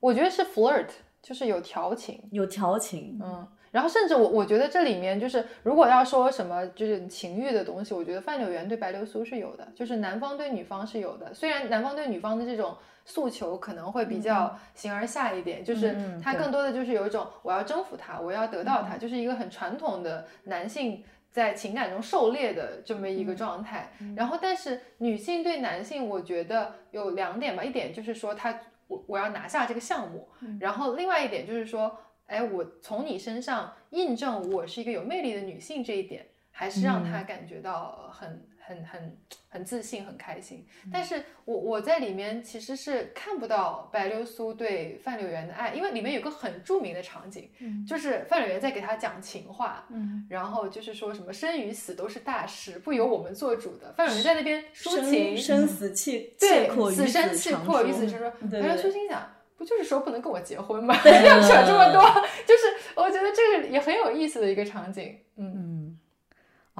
[0.00, 0.86] 我觉得是 flirt，
[1.22, 2.26] 就是有调情。
[2.32, 3.20] 有调情？
[3.22, 11.34] 嗯，然后甚至我我觉得这里面就是，如果要说什么就是情欲的东西，我觉得范柳园对白流苏是有的，就是男方对女方是有的。
[11.34, 12.74] 虽然男方对女方的这种
[13.04, 21.04] 诉求可能会比较形而下一点，就是他更多的就是有一种我要征服他，我要得到他，就是一个很传统的男性。
[21.32, 28.54] 在情感中狩猎的这么一个状态，然后但是女性对男性，我觉得有两点吧，一点就是说他
[28.86, 30.28] 我我要拿下这个项目，
[30.60, 39.16] 然后另外一点就是说，哎，我从你身上印证我是一个有魅力的女性这一点，还是让他感觉到很、很很
[39.48, 40.66] 很自信、很开心。
[40.92, 47.50] 但是我我在里面其实是看不到白流苏对范柳园的爱，因为里面有个很著名的场景，
[47.86, 53.92] 就是范柳园在给他讲情话，嗯然后就是说什么生与死都是大事，不由我们做主的。
[53.96, 58.32] 范柳园在那边抒情，生死契对死生契常阔，说与子成说。
[58.50, 60.94] 对白流苏心想，不就是说不能跟我结婚吗？
[61.04, 62.02] 要扯这么多，
[62.46, 65.18] 就是我觉得这个也很有意思的一个场景。
[65.36, 65.71] 嗯，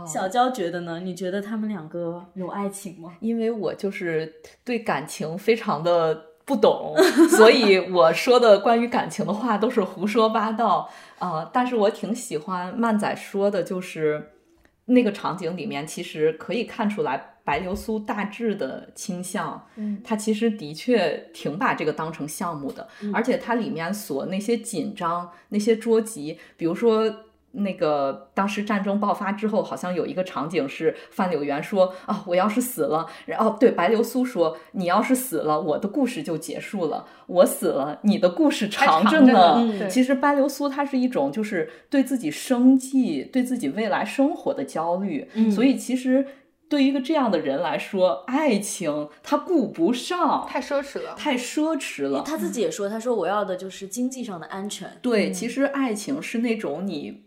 [0.07, 1.01] 小娇觉得呢？
[1.01, 3.13] 你觉得他们两个有爱情吗？
[3.21, 4.33] 因为我就是
[4.65, 6.95] 对感情非常的不懂，
[7.37, 10.89] 所以我说的关于感情的话都是胡说八道
[11.19, 14.31] 啊、呃但是我挺喜欢曼仔说的，就是
[14.87, 19.67] 那个场景里面，其实可以看出来白流苏大致的倾向。
[19.77, 27.15] 嗯，他其实的确挺把这个当成项目的，而且它里面所那些紧张、那些捉急，比如说。
[27.53, 39.55] 那个当时战争爆发之后，好像有一个场景是范柳原说啊，我要是死了，然后对白流苏说，你要是死了，我的故事就结束了，我死了，你的故事长着呢。
[39.57, 46.27] 嗯其实白流苏她是一种就是对自己生计、对自己未来生活的焦虑，所以其实
[46.69, 51.15] 对于一个这样的人来说，爱情他顾不上，太奢侈了。
[51.17, 52.23] 太奢侈了。
[52.25, 54.89] 他自己也说，他说我要的就是经济上的安全。
[55.03, 57.25] 对，其实爱情是那种你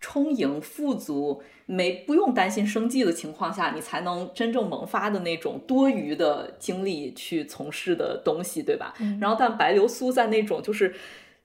[0.00, 8.94] 充盈、富足、没不用担心生计的情况下，你才能真正萌发的那种多余的精力去从事的东西，对吧？
[9.20, 10.94] 然后，但白流苏在那种就是。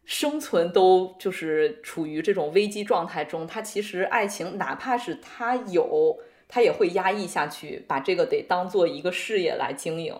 [0.05, 10.13] 生存都就是处于这种危机状态中，他其实爱情，哪怕是他有，他也会压抑下去，把这个得当做一个事业来经营。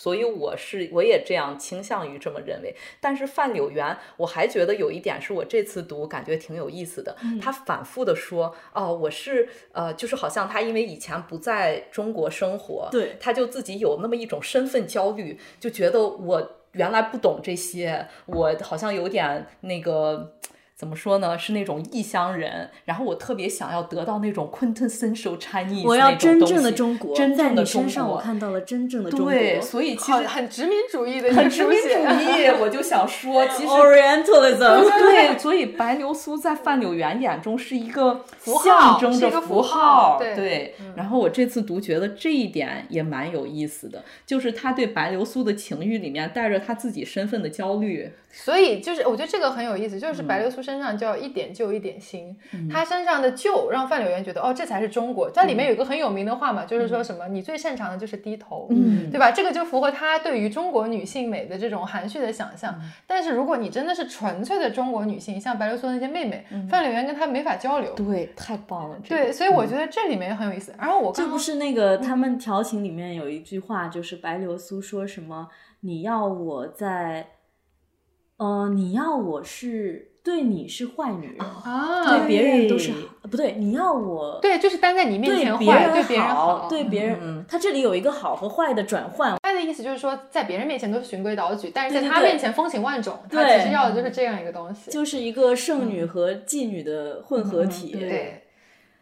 [0.00, 2.74] 所以我是我也这样倾向于这么认为。
[3.02, 7.14] 但是范柳原，我还觉得有一点是我这次读感觉挺有意思的。
[7.38, 20.32] 他反复的说，哦，我是呃，就是好像他因为以前不在中国生活，对，他就自己有那么一种身份焦虑，就觉得我原来不懂这些，我好像有点那个。
[20.80, 21.38] 怎么说呢？
[21.38, 28.22] 是那种异乡人，然后我特别想要得到那种 quintessential Chinese，我要真正的中国，真正的中你身上我国。
[28.22, 29.30] 看到了真正的中国。
[29.30, 48.10] 对，所以其实很很殖民主义的很殖民主，义， 我就想说，其实 Orientalism，对， 所以白流苏在范柳原眼中是一个符号象征着是一个符符号对然后我这次读觉得这一点也蛮有意思的，就是他对白流苏的情欲里面带着他自己身份的焦虑。
[48.32, 52.36] 所以就是我觉得这个很有意思，嗯就是白流苏身上叫一点旧一点新，
[52.70, 55.30] 她身上的旧让范柳原觉得哦这才是中国。
[55.30, 59.30] 在里面有一个很有名的话嘛，就是说什么你最擅长的就是低头，嗯对吧？
[59.32, 62.72] 这个就符合他对于中国女性美的这种含蓄的想象。
[62.80, 67.92] 嗯但是如果你真的是纯粹的中国女性，像白流苏那些妹妹，范柳原跟她没法交流。
[67.98, 68.96] 嗯对，太棒了。
[69.02, 70.72] 这个对，所以我觉得这里面很有意思。
[70.78, 75.48] 然后我刚这不是那个他们调情里面有一句话，就是白流苏说什么？
[75.80, 77.26] 你要我在，
[78.40, 89.36] 呃，你要我是对你是坏女人，啊，对别人都是好，呃不对，你要我对，就是单在你面前坏，对别人好，对别人，嗯他这里有一个好和坏的转换。
[89.42, 93.18] 他的意思就是说，在别人面前都是循规蹈矩，但是在他面前风情万种。
[93.30, 94.90] 他对其实要的就是这样一个东西。
[94.90, 98.42] 就是一个剩女和妓女的混合体，嗯对对，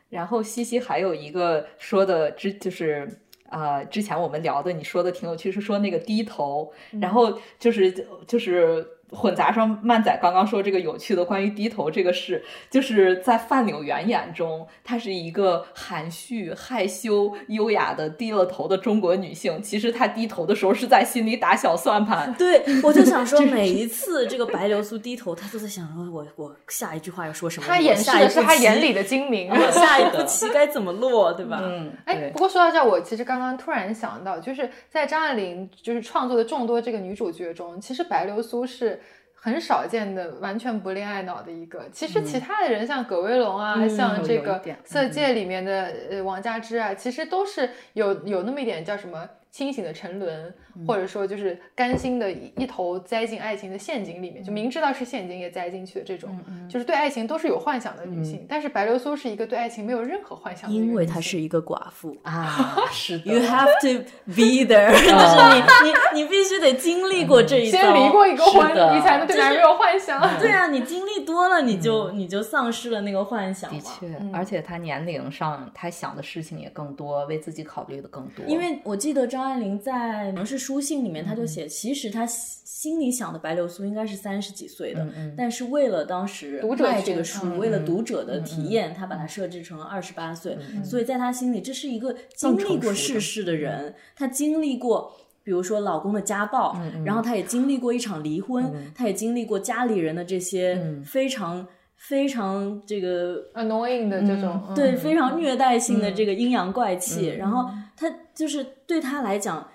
[0.09, 3.09] 然后西西还有一个说的之就是。
[3.51, 6.71] 呃，之前我们聊的，你说的挺有趣，是说那个低头，
[7.01, 19.63] 然后就是就是混杂上漫仔刚刚说这个有趣的关于低头这个事，就是在范柳原眼中，她是一个含蓄、害羞、优雅的低了头的中国女性。
[19.63, 22.33] 其实她低头的时候是在心里打小算盘。
[22.39, 27.67] 对，我就想说， 每一次这个白流苏低头，她都在想说，我我下一句话要说什么？
[27.67, 29.51] 我他掩饰的是她眼里的精明。
[29.59, 31.61] 我下一步棋该怎么落，对吧？
[31.63, 38.98] 嗯，哎，不过说到这儿，我其实刚刚突然想到，就是在张爱玲就是创作的众多这个女主角中，其实白流苏是
[39.41, 41.89] 很少见的完全不恋爱脑的一个。
[41.93, 49.29] 其实其他的人，像葛威龙啊，嗯像这个《色戒》里面的呃王佳芝啊，其实都是有有那么一点叫什么。
[49.51, 50.55] 清醒的沉沦，
[50.87, 58.47] 或者说就是甘心的一头栽进爱情的陷阱里面，就明知道是陷阱也栽进去的这种，就是对爱情都是有幻想的女性。
[58.49, 62.17] 但是白流苏是一个对爱情没有任何幻想的女性，因为她是一个寡妇。
[62.23, 67.79] 啊，是的 You have to be there， 就是你你你必须得经历过这一遭。
[67.79, 70.21] 先离过一个婚你才能对男人有幻想。
[70.39, 73.71] 对啊，你经历多了，你就你就丧失了那个幻想。
[73.71, 78.45] 的确，而且她年龄上，她想的事情也更多，为自己考虑的更多。
[78.47, 95.13] 因为我记得张爱玲在可能是书信里面，她就写，其实她心里想的白流苏应该是三十几岁的，但是为了当时读者卖这个书，为了读者的体验，她把它设置成二十八岁，所以在她心里，这是一个经历过世事的人，她经历过。
[95.45, 107.65] 比如说老公的家暴，然后她也经历过一场离婚，她也经历过家里人的这些非常非常这个 annoying 的这种，嗯对，非常虐待性的这个阴阳怪气，然后
[107.99, 109.69] 他就是对他来讲，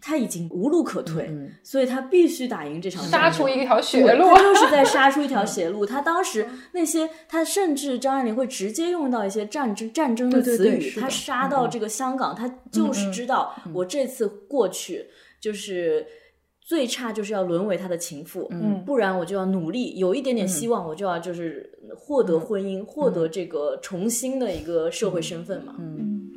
[0.00, 1.30] 他已经无路可退，
[1.62, 3.40] 所以他必须打赢这场杀战争。
[3.40, 4.42] 出一条血，路他。
[4.42, 5.86] 就是在杀出一条血路。
[5.86, 10.90] 他当时那些，他甚至张爱玲会直接用到一些战争战争的词语。
[11.00, 15.06] 他杀到这个香港，他就是知道我这次过去
[15.40, 16.06] 就是
[16.60, 25.76] 最差就是要沦为他的情妇，嗯不然我就要努力，有一点点希望，我就要就是获得婚姻，获得这个重新的一个社会身份嘛。
[25.78, 26.30] 嗯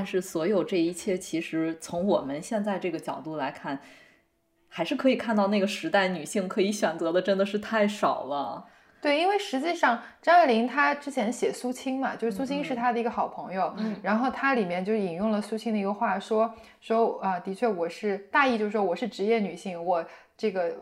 [0.00, 3.78] 但是所有这一切，其实从我们现在这个角度来看，
[4.66, 8.64] 还是可以看到那个时代女性可以选择的真的是太少了。
[9.02, 20.02] 对，因为实际上张爱玲她之前写苏青嘛，就是苏青是她的一个好朋友，嗯然后她里面就引用了苏青的一个话，说说啊、的确我是大意就是说我是职业女性，我
[20.34, 20.74] 这个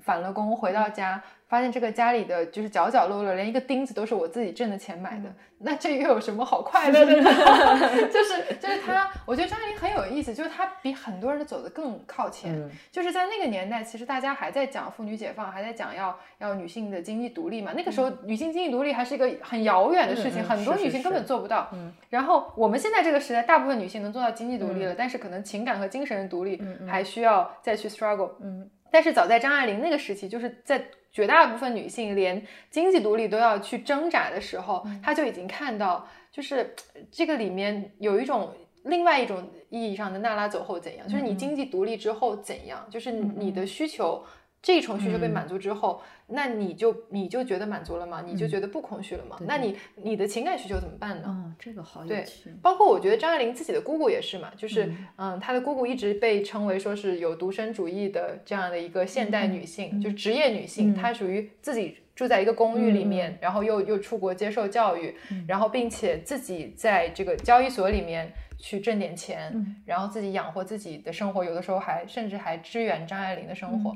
[0.00, 7.30] 返了工回到家，发现这个家里的就是角角落落，连一个钉子都是我自己挣的钱买的，那这又有什么好快 乐的呢？
[8.10, 12.70] 就是就是他，我觉得张爱玲很有意思，就是她比很多人走得更靠前，嗯。
[12.90, 17.72] 就是在那个年代，其实大家还在讲妇女解放，还在讲要要女性的经济独立嘛。
[17.76, 21.68] 那个时候，女性经济独立还是一个很遥远的事情，很多女性根本做不到。
[21.72, 21.92] 嗯。
[22.08, 28.30] 然后我们现在这个时代，大部分女性能做到经济独立了，但是可能情感和精神的独立还需要再去 struggle。
[28.40, 32.40] 嗯但是早在张爱玲那个时期，就是在绝大部分女性连
[32.70, 44.24] 经济独立都要去挣扎的时候，她就已经看到，就是呃这个里面有一种另外一种意义上的娜拉走后怎样，就是你经济独立之后怎样，就是你的需求。
[44.64, 48.24] 这一重需求被满足之后，那你就你就觉得满足了吗？
[48.26, 49.36] 你就觉得不空虚了吗？
[49.46, 51.28] 那你你的情感需求怎么办呢？
[51.28, 52.24] 哦，这个好有对。
[52.62, 65.14] 包括我觉得张爱玲自己的姑姑也是嘛，就是嗯，她的姑姑一直被称为说是有独身主义的这样的一个现代女性，就是职业女性，她属于自己住在一个公寓里面，然后又又出国接受教育，
[65.46, 73.94] 然后并且自己在这个交易所里面去挣点钱，然后自己养活自己的生活，有的时候还甚至还支援张爱玲的生活。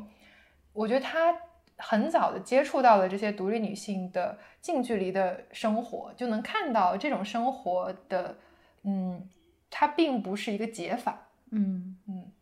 [0.72, 1.34] 我觉得她
[1.76, 8.36] 很早的接触到了这些独立女性的近距离的生活，就能看到这种生活的，
[8.82, 9.28] 嗯，
[9.70, 12.32] 它并不是一个解法，嗯嗯，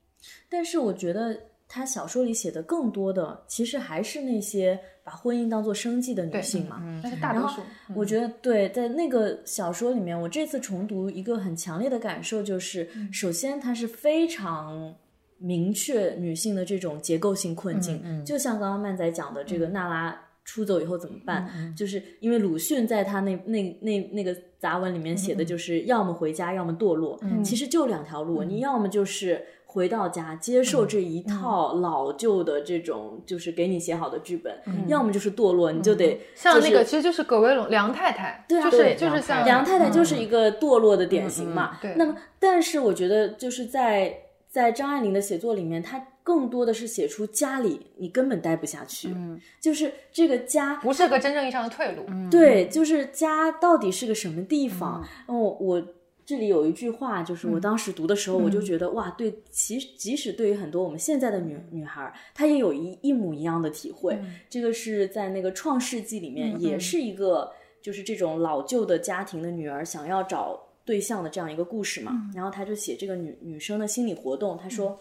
[0.49, 6.81] 但是我觉得他小说里写的更多的，其实还是那些把婚姻当做生计的女性嘛。
[7.03, 7.61] 那是大多数。
[7.95, 14.95] 我觉得对，在那个小说里面，我这次重读一个很强烈的感受就是，首先它是非常
[15.39, 21.75] 明确女性的这种结构性困境，就像刚刚曼仔讲的，这个娜拉出走以后怎么办？
[21.77, 29.45] 就是因为鲁迅在他那那那那个杂文里面写的就是，要么回家，要么堕落，其实就两条路，你要么就是。
[29.69, 41.77] 回到家接受这一套老旧的这种，就是给你写好的剧本，要么就是堕落，你就得像那个，其实就是葛威龙梁太太，对啊就是对就是像梁太太就是一个堕落的典型嘛。
[41.83, 44.17] 对那么，但是我觉得就是在
[44.57, 52.07] 在张爱玲的写作里面，她更多的是写出家里你根本待不下去，嗯就是这个家不是个真正意义上的退路。
[52.31, 55.07] 对，就是家到底是个什么地方？
[55.29, 55.87] 嗯哦，我
[56.25, 64.19] 这里有一句话，就是我当时读的时候，我就觉得、哇，对，其实即使对于很多我们现在的女女孩儿，她也有一一模一样的体会。
[64.49, 67.53] 这个是在那个《创世纪》里面，也是一个
[67.83, 72.31] 就是这种老旧的家庭的女儿想要找对象的这样一个故事嘛。
[72.35, 74.99] 然后他就写这个女女生的心理活动，他说。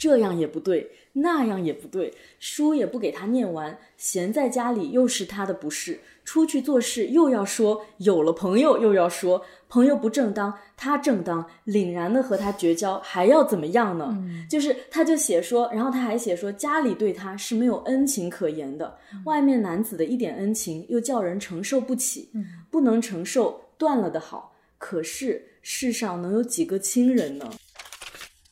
[0.00, 14.16] 这样也不对，那样也不对，书也不给他念完，闲在家里又是他的不是，出去做事又要说有了朋友又要说朋友不正当，他正当，凛然的和他绝交，还要怎么样呢？
[14.48, 22.30] 就是他就写说，然后他还写说家里对他是没有恩情可言的，外面男子的一点恩情又叫人承受不起，
[22.70, 27.50] 不能承受断了的好，可是世上能有几个亲人呢？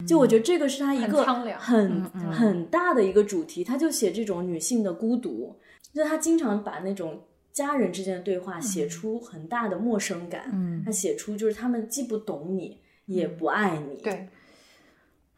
[0.06, 5.56] 就我觉得这个是他一个很很很大的一个主题，他就写这种女性的孤独，
[5.92, 10.82] 就他经常把那种家人之间的对话写出很大的陌生感，嗯。
[10.84, 14.28] 他写出就是他们既不懂你，也不爱你，对，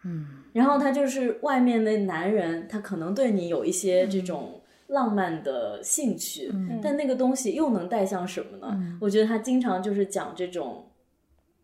[0.05, 0.27] 嗯。
[0.53, 4.58] 然后他就是外面的男人，他可能对你有一些这种
[4.89, 8.99] 浪漫的兴趣，但那个东西又能带向什么呢？
[9.01, 10.85] 我觉得他经常就是讲这种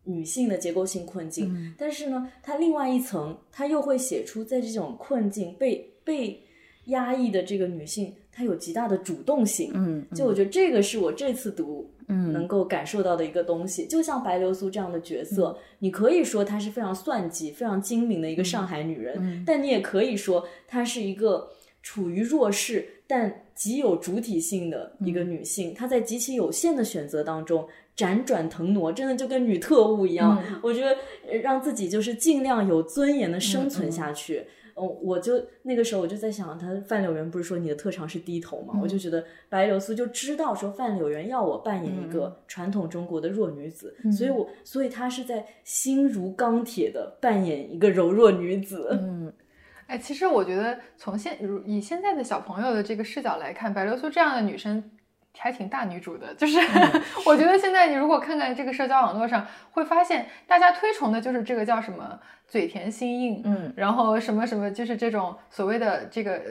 [0.03, 6.43] 女性的结构性困境，但是呢，他另外一层，他又会写出在这种困境被被
[6.85, 9.71] 压抑的这个女性，她有极大的主动性。
[9.73, 12.31] 嗯，就我觉得这个是我这次读嗯。
[12.31, 13.87] 能够感受到的一个东西。
[13.87, 21.49] 就像白流苏这样的角色，你可以说她是非常算计、非常精明的一个上海女人，但你也可以说她是一个
[21.81, 25.73] 处于弱势但极有主体性的一个女性。
[25.73, 27.67] 她在极其有限的选择当中。
[27.95, 30.43] 辗转腾挪，真的就跟女特务一样。
[30.61, 30.97] 我觉得
[31.31, 34.45] 呃让自己就是尽量有尊严的生存下去。
[34.73, 38.77] 哦，我就那个时候我就在想，他范柳原不是说你的特长是低头嘛？
[38.83, 48.89] 我就觉得白流苏就知道说范柳原要我扮演一个传统中国的弱女子，所以我所以他是在心如钢铁的扮演一个柔弱女子。
[48.91, 49.31] 嗯，
[49.87, 54.91] 哎，其实我觉得从现如以现在的小朋友的这个视角来看，白流苏这样的女生。
[55.37, 56.57] 还挺大女主的，就是
[57.27, 62.17] 我觉得现在你如果看看这个社交网络上，会发现大家推崇的就是这个叫什么
[62.47, 66.41] 嘴甜心硬，嗯，然后什么什么，就是这种所谓的这个。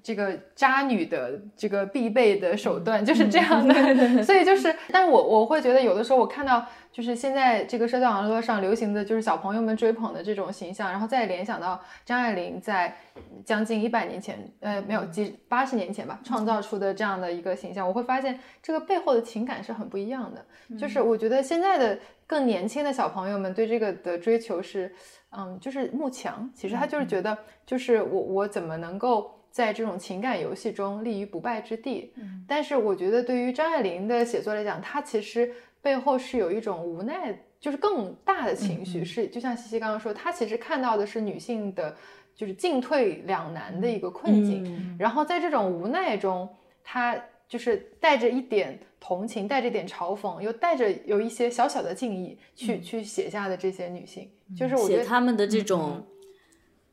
[0.00, 3.74] 这个渣女的这个必备的手段就是这样的，
[4.22, 12.96] 所以就是，但是我我会觉得有的时候我看到就是现在这个社交网络上流行的就是小朋友们追捧的这种形象，然后再联想到张爱玲在
[13.44, 20.44] 将近一百年前，呃，没有几八十年前吧，创造出的这样的一个形象，我会发现这个背后的情感是很不一样的。
[20.76, 24.92] 就是我觉得现在的更年轻的小朋友们对这个的追求是，
[25.30, 29.34] 嗯，就是慕强，其实他就是觉得就是我我怎么能够。
[29.50, 35.50] 在这种情感游戏中立于不败之地，嗯，但是我觉得对于张爱玲的写作来讲，她其实
[35.82, 41.96] 背后是有一种无奈，就是更大的情绪，是就像西西刚刚说，她其实看到的是女性的，
[42.34, 46.48] 就是进退两难的一个困境，然后在这种无奈中，
[46.82, 47.16] 她
[47.48, 56.04] 就是带着一点同情，带着一点嘲讽，又带着有一些小小的敬意去去写下的这些女性，就是我觉得他们的这种。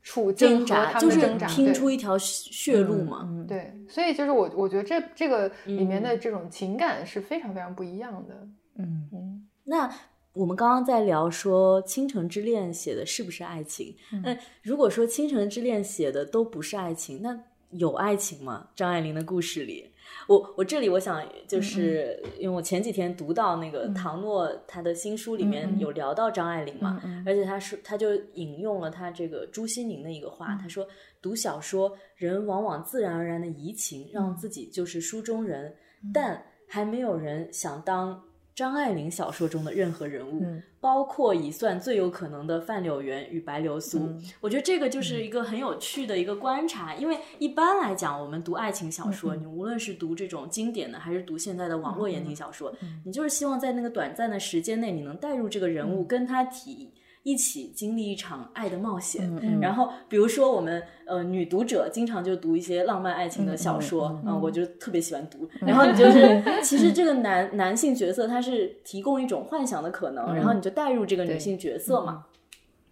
[0.08, 3.28] 处境和他们挣扎，拼出一条血路嘛。
[3.48, 8.34] 对，所以就是我，我觉得这这个里面的这种情感是非常非常不一样的。
[8.40, 9.46] 嗯嗯。
[9.64, 9.92] 那
[10.32, 13.96] 我们刚刚在聊说《倾城之恋》写的是不是爱情？
[14.22, 17.36] 那如果说《倾城之恋》写的都不是爱情，那
[17.70, 18.68] 有爱情吗？
[18.76, 19.90] 张爱玲的故事里？
[20.28, 30.86] 我我这里我想就是因为我前几天读到那个唐诺他的新书里面有聊到张爱玲嘛，而且他说他就引用了他这个朱西宁的一个话，他说
[31.20, 35.74] 读小说人往往自然而然的移情，让自己就是书中人，
[36.12, 38.22] 但还没有人想当。
[38.56, 40.42] 张爱玲小说中的任何人物，
[40.80, 44.08] 包括已算最有可能的范柳园与白流苏，
[44.40, 46.94] 我觉得这个就是一个很有趣的一个观察。
[46.94, 56.90] 因为一般来讲，我们读爱情小说，你无论是读这种经典的，还是读现在的网络言情小说，你就是希望在那个短暂的时间内，你能带入这个人物，跟他提。
[57.26, 59.28] 一起经历一场爱的冒险，
[59.60, 65.48] 然后比如说我们呃女读者经常就读一些浪漫爱情的小说，嗯，我就特别喜欢读。
[65.58, 72.26] 然后你就 是其实这个男男性角色他是提供一种幻想的可能，然后你就带入这个女性角色嘛。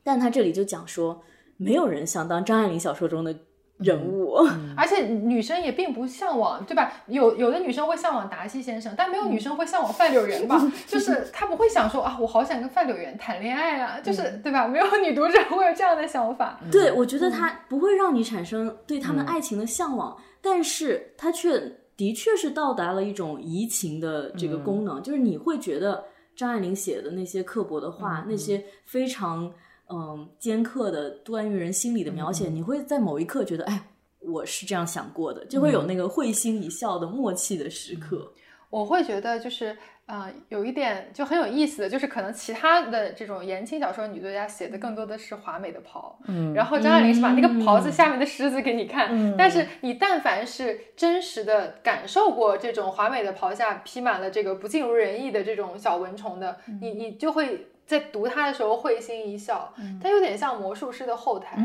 [0.02, 1.22] 但他这里就讲说，
[1.56, 3.36] 没有人想当张爱玲小说中的。
[3.78, 4.36] 人物，
[4.76, 6.92] 而且女生也并不向往，对吧？
[7.08, 10.60] 有有的女生会向往达西先生，但没有女生会向往范柳原吧？
[10.86, 14.66] 就是她不会想说啊，我好想跟范柳原谈恋爱啊，就是对吧？
[14.68, 16.60] 没有女读者会有这样的想法。
[16.70, 21.60] 对，我觉得他不会让你产生对他们爱情的向往，但是他却
[21.96, 26.04] 的确是到达了一种移情的这个功能，就是你会觉得
[26.36, 29.52] 张爱玲写的那些刻薄的话，那些非常。
[29.90, 33.88] 嗯，尖刻的关于人心里的描写，你会在某一刻觉得，哎，
[34.20, 38.32] 我是这样想过的，就会有那个会心一笑的默契的时刻。
[38.70, 39.76] 我会觉得，就是
[40.06, 57.68] 呃，有一点就很有意思的就是，可能其他的这种言情小说女作家写的更多的是华美的袍，嗯，然后张爱玲是把那个袍子下面的狮子给你看， 但是你但凡是真实的感受过这种华美的袍下披满了这个不尽如人意的这种小蚊虫的，你你就会。
[57.86, 59.72] 在读它的时候会心一笑，
[60.02, 61.58] 它有点像魔术师的后台，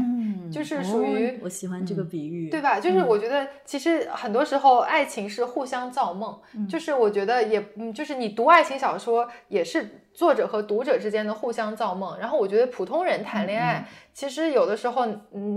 [0.52, 2.80] 就是属于我喜欢这个比喻，对吧？
[2.80, 12.18] 就是我觉得其实很多时候爱情是互相造梦，就是我觉得也嗯，就是你读爱情小说也是作者和读者之间的互相造梦。
[12.20, 15.06] 然后我觉得普通人谈恋爱，其实有的时候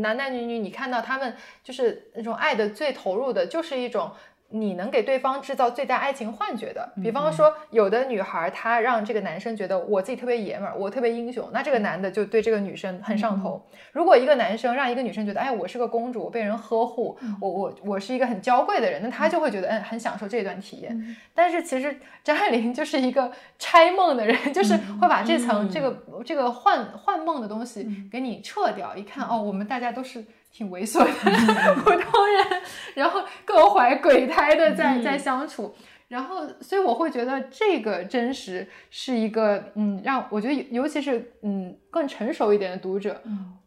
[0.00, 1.34] 男男女女，你看到他们
[1.64, 4.12] 就是那种爱的最投入的，就是一种。
[4.52, 13.60] 你能给对方制造最大爱情幻觉的，比方说，有的女孩她让这个男生觉得我自己特别爷们儿，我特别英雄，那这个男的就对这个女生很上头。
[13.92, 21.16] 如果一个男生让一个女生觉得，哎，我是个公主，被人呵护，我我我是一个很娇贵的人，那他就会觉得，嗯，很享受这段体验。
[21.34, 30.24] 但是其实张爱玲就是一个拆梦的人， 就是会把这层这个这个幻幻梦的东西给你撤掉，一看，哦，我们大家都是。
[30.52, 32.62] 挺猥琐的普通人，
[32.94, 35.74] 然后各怀鬼胎的在在相处，
[36.08, 43.22] 然后所以我会觉得这个真实是一个嗯，让我觉得尤其是嗯更成熟一点的读者。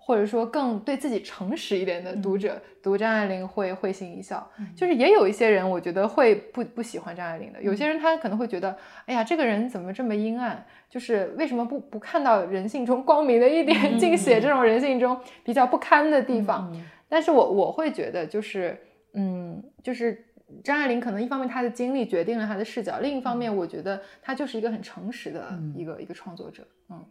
[0.05, 8.77] 或者说更对自己诚实一点的读者读张爱玲会会心一笑，就是也有一些人我觉得会不不喜欢张爱玲的，有些人他可能会觉得，
[9.07, 10.63] 哎呀，这个人怎么这么阴暗？
[10.87, 16.71] 就是为什么不不看到人性中光明的一点，尽写这种人性中比较不堪的地方？
[17.09, 18.79] 但是我我会觉得就是
[19.13, 20.23] 嗯，就是
[20.63, 27.03] 张爱玲可能一方面她的经历决定了她的视角，另一方面我觉得她就是一个很诚实的一个、一个创作者，嗯。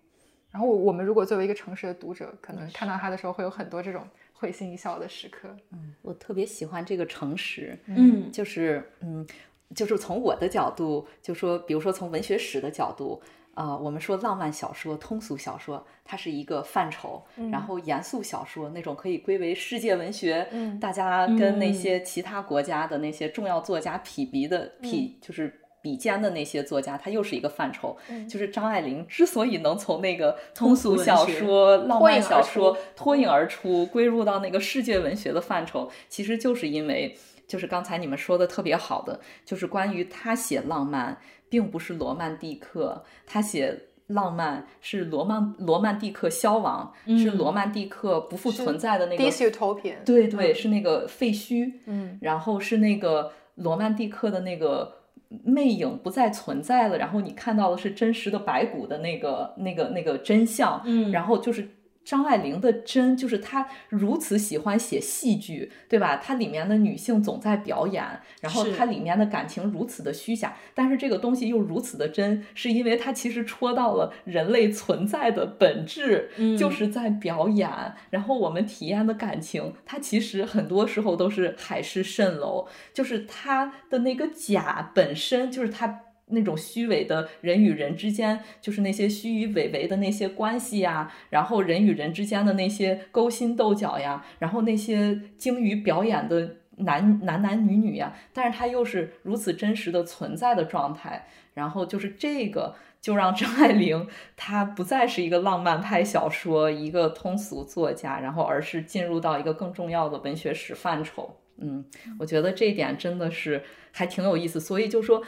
[0.55, 5.49] 然后我我们如果作为一个诚实的读者，可能看到他的时候会有很多这种会心一笑的时刻。
[5.73, 9.27] 嗯，我特别喜欢这个诚实，嗯就是嗯，
[9.75, 13.21] 就是从我的角度，就说，比如说从文学史的角度，
[13.55, 20.79] 啊、我们说浪漫小说、通俗小说，它是一个范畴，然后严肃小说那种可以归为世界文学，嗯。
[20.79, 25.61] 大家跟那些其他国家的那些重要作家匹敌的匹，就是。
[25.85, 27.95] 比肩的那些作家，他又是一个范畴。
[28.27, 37.15] 就是张爱玲之所以能从那个通俗小说、浪漫小说脱颖而出，归入到那个世界文学的范畴，其实就是因为，
[37.47, 41.19] 就是刚才你们说的特别好的，就是关于他写浪漫，
[41.51, 55.04] 并不是罗曼蒂克，他写浪漫是罗曼罗曼蒂克消亡，是罗曼蒂克不复存在的那个 dystopian，对对，是那个废墟，嗯，然后是那个罗曼蒂克的那个
[55.43, 61.74] 魅影不再存在了，然后你看到的是真实的白骨的那个那个那个真相，嗯然后就是。
[62.05, 66.17] 张爱玲的真就是她如此喜欢写戏剧，对吧？
[66.17, 68.05] 它里面的女性总在表演，
[68.41, 77.71] 然后是它里面的感情如此的虚假，但是这个东西又如此的真，是因为它其实戳到了人类存在的本质，嗯就是在表演。
[78.11, 86.03] 然后我们体验的感情，它其实很多时候都是海市蜃楼，就是它的那个假本身就是它。
[86.27, 102.75] 那种虚伪的人与人之间，就是那些虚与委蛇的那些关系呀，然后人与人之间的那些勾心斗角呀，然后那些精于表演的男男男女女呀，但是他又是如此真实的存在的状态，然后就是这个。
[103.05, 111.37] 就让张爱玲她不再是一个浪漫派小说一个通俗作家，然后而是进入到一个更重要的文学史范畴。
[111.59, 111.85] 嗯，
[112.19, 113.63] 我觉得这一点真的是
[113.93, 114.59] 还挺有意思。
[114.59, 115.21] 所以就说《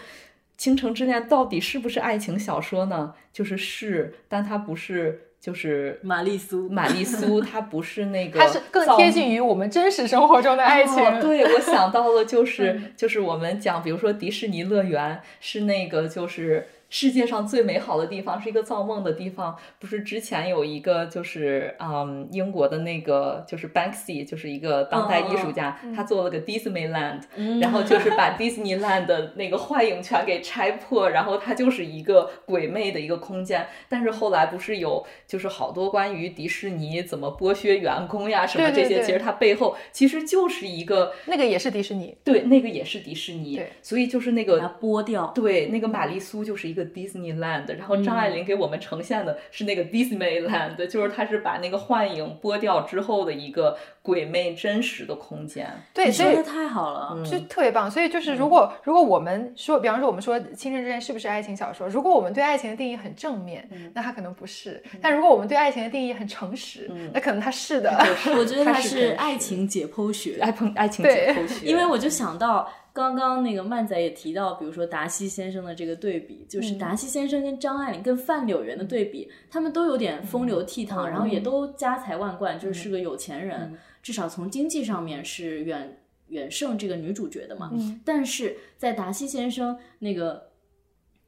[0.56, 3.14] 倾城之恋》到底是不是爱情小说呢？
[3.32, 5.22] 就是是，但它不是。
[5.38, 10.96] 就是玛丽苏，玛丽苏， 它不是那个，它是更贴近于我们真实生活中的爱情。
[10.96, 16.66] 哦、对，我想到了，就是就是我们讲，比如说迪士尼乐园是那个就是。
[16.98, 33.66] 世界上最美好的地方是一个造梦的地方，不是之前有一个就是嗯英国的那个就是 Banksy，就是一个当代艺术家，嗯、他做了个 Disneyland，、嗯、然后就是把 Disneyland 的那个幻影全给拆破，然后它就是一个鬼魅的一个空间。
[33.90, 55.68] 但是后来不是有就是好多关于迪士尼怎么剥削员工呀什么这些，对对对其实它背后其实就是一个那个也是迪士尼，对，那个也是迪士尼，所以就是那个剥掉，对，那个玛丽苏就是一个 Disneyland，然后张爱玲给我们呈现的是那个 Disneyland，、嗯、就是它是把那个幻影剥掉之后的一个鬼魅真实的空间。
[55.92, 57.90] 对，说的太好了，就特别棒。
[57.90, 61.88] 所以就是如果、嗯、如果我们说，比方说我们说《倾城之恋》是不是爱情小说？
[61.88, 67.90] 如果我们对爱情的定义很正面，嗯、那它可能不是；但如果我们对爱情的定义很诚实，嗯、那可能它是的。
[68.38, 71.66] 我觉得它是是爱情解剖学，爱碰爱情解剖学。
[71.66, 72.68] 因为我就想到。
[72.96, 87.70] 刚刚那个曼仔也提到，比如说达西先生的这个对比，就是达西先生跟张爱玲跟范柳园的对比，他们都有点风流倜傥，然后也都家财万贯，就是是个有钱人，至少从经济上面是远远胜这个女主角的嘛。
[88.02, 90.45] 但是在达西先生那个。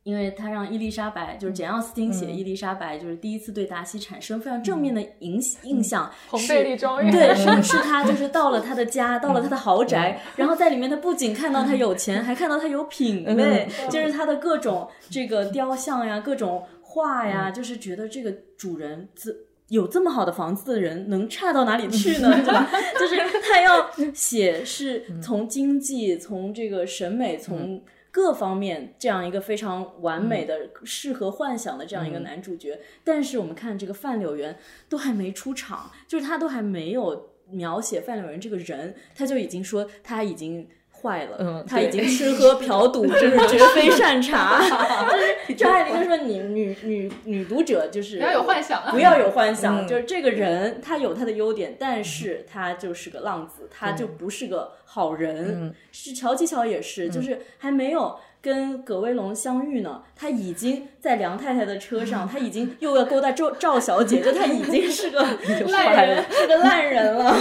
[0.09, 6.11] 因为他让伊丽莎白，就是简奥斯汀写伊丽莎白，就是第一次对达西产生非常正面的影印象。
[6.29, 19.45] 红贝利庄园，对，是是他，就是到了他的家，到了他的豪宅，然后在里面，他不仅看到他有钱，还看到他有品味，就是他的各种这个雕像呀，各种画呀，就是觉得这个主人自。
[19.69, 22.33] 有这么好的房子的人能差到哪里去呢？
[22.43, 22.67] 对吧？
[22.99, 27.79] 就是他要写是从经济、从这个审美、从
[28.11, 32.81] 各方面这样一个非常完美的、适合幻想的这样一个男主角。
[33.05, 40.69] 但是我们看这个范柳园都还没出场，就是他都还没有描写范柳园这个人，他就已经说他已经。
[41.03, 44.59] 坏了，嗯，他已经吃喝嫖赌， 就是绝非善茬。
[45.11, 49.85] 就是张爱玲就说：“你女女女读者就是不要有幻想，不要有幻想。
[49.85, 55.63] 嗯就是这个人他有他的优点，但是他就是个浪子，他就不是个好人。
[55.63, 65.21] 嗯是乔吉乔也是，就是还没有。”跟葛威龙相遇呢，他已经在梁太太的车上，他已经又要勾搭赵赵小姐，就他已经是个
[65.69, 67.37] 烂人，是个烂人了。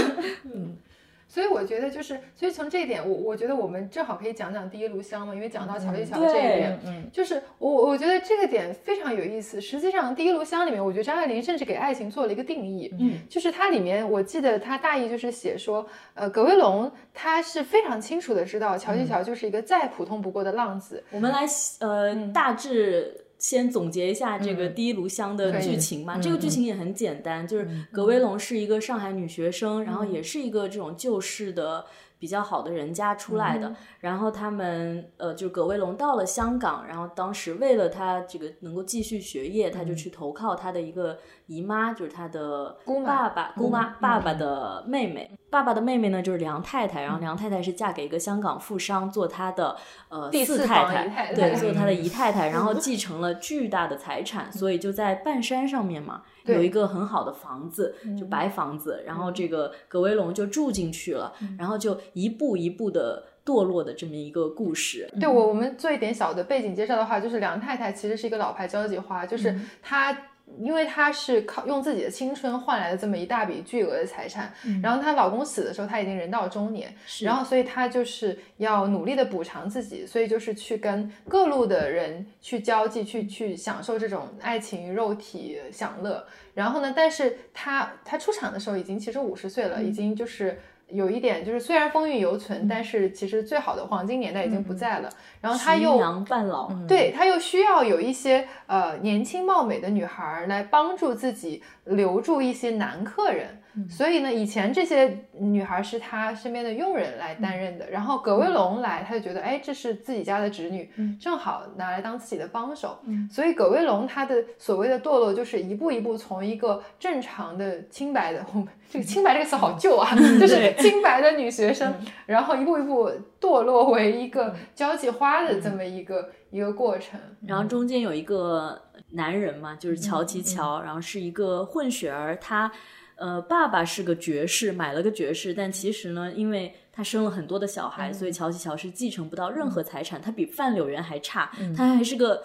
[1.38, 9.62] 所以我觉得就是，所以从这一点，我我觉得我们正好可以讲讲第一炉香嘛，因为讲到乔一乔这一点，嗯，就是我我觉得这个点非常有意思。
[9.62, 15.86] 实际上，第一炉香里面，我觉得张爱玲甚至给爱情做了一个定义，嗯，就是它里面我记得它大意就是写说，
[16.16, 21.04] 呃，葛威龙他是非常清楚的知道乔一乔就是一个再普通不过的浪子。
[21.12, 21.46] 我们来
[21.82, 23.16] 呃大致。
[23.38, 26.18] 先总结一下这个《第一炉香》的剧情吧。
[26.18, 31.86] 这个剧情也很简单，就是葛威龙是一个上海女学生，然后也是一个这种旧式的
[32.20, 33.76] 比较好的人家出来的。
[34.00, 45.32] 然后他们呃，就葛威龙到了香港，然后当时为了他这个能够继续学业，他就去投靠他的一个姨妈，就是他的姑爸爸姑妈爸爸的妹妹。
[45.50, 49.78] 爸爸的妹妹呢，就是梁太太，然后梁太太是嫁给一个香港富商做他的
[50.10, 65.10] 呃第四太太，对，做他的姨太太，然后 继承了巨大的财产，所以就在半山上面嘛，有一个很好的房子，就白房子，然后这个葛威龙就住进去了，然后就一步一步的堕落的这么一个故事。
[65.20, 70.18] 对我，我们做一点小的背景介绍的话，就是梁太太其实是一个老牌交际花，就是她。
[70.60, 86.26] 因为她是靠用自己的青春换来的这么一大笔巨额的财产，然后她老公死的时候，她已经人到中年，然后所以她就是要努力的补偿自己，所以就是去跟各路的人去交际，去去享受这种爱情、肉体享乐。
[86.54, 90.60] 然后呢，但是她她出场的时候已经其实五十岁了，已经就是。
[90.90, 95.10] 有一点就是，虽然风韵犹存，但是其实最好的黄金年代已经不在了。
[95.42, 103.62] 然后他又半老，对他又需要有一些呃年轻貌美的女孩来帮助自己留住一些男客人。
[103.90, 107.90] 所以呢，以前这些女孩是他身边的佣人来担任的。
[107.90, 113.00] 然后葛威龙来，他就觉得，哎，这是自己家的侄女，正好拿来当自己的帮手。
[113.30, 120.10] 所以葛威龙他的所谓的堕落，就是一步一步从一个正常的清白的，我们这个清白这个词好旧啊，
[120.40, 121.94] 就是清白的女学生，
[122.26, 127.20] 然后一步一步堕落为一个交际花的这么一个一个过程。
[127.46, 132.72] 然后中间有一个男人嘛，就是乔其乔，然后是一个混血儿，他。
[133.18, 142.44] 呃，爸爸是个爵士，买了个爵士，但其实呢，因为他生了很多的小孩，所以乔西乔是继承不到任何财产，他比范柳园还差，他还是个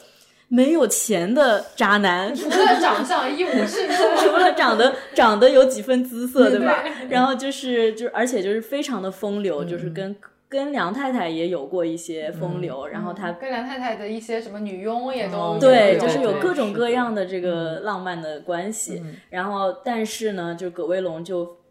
[0.48, 6.82] 没有钱的渣男，除了长相一无是 处，除了长得长得有几分姿色，对吧？
[7.08, 10.16] 然后就是就而且就是非常的风流，就是跟。
[10.52, 19.02] 跟梁太太也有过一些风流，然后他跟梁太太的一些什么女佣也都对，就是有各种各样的这个浪漫的关系。
[19.30, 21.61] 然后，但是呢，就葛威龙就。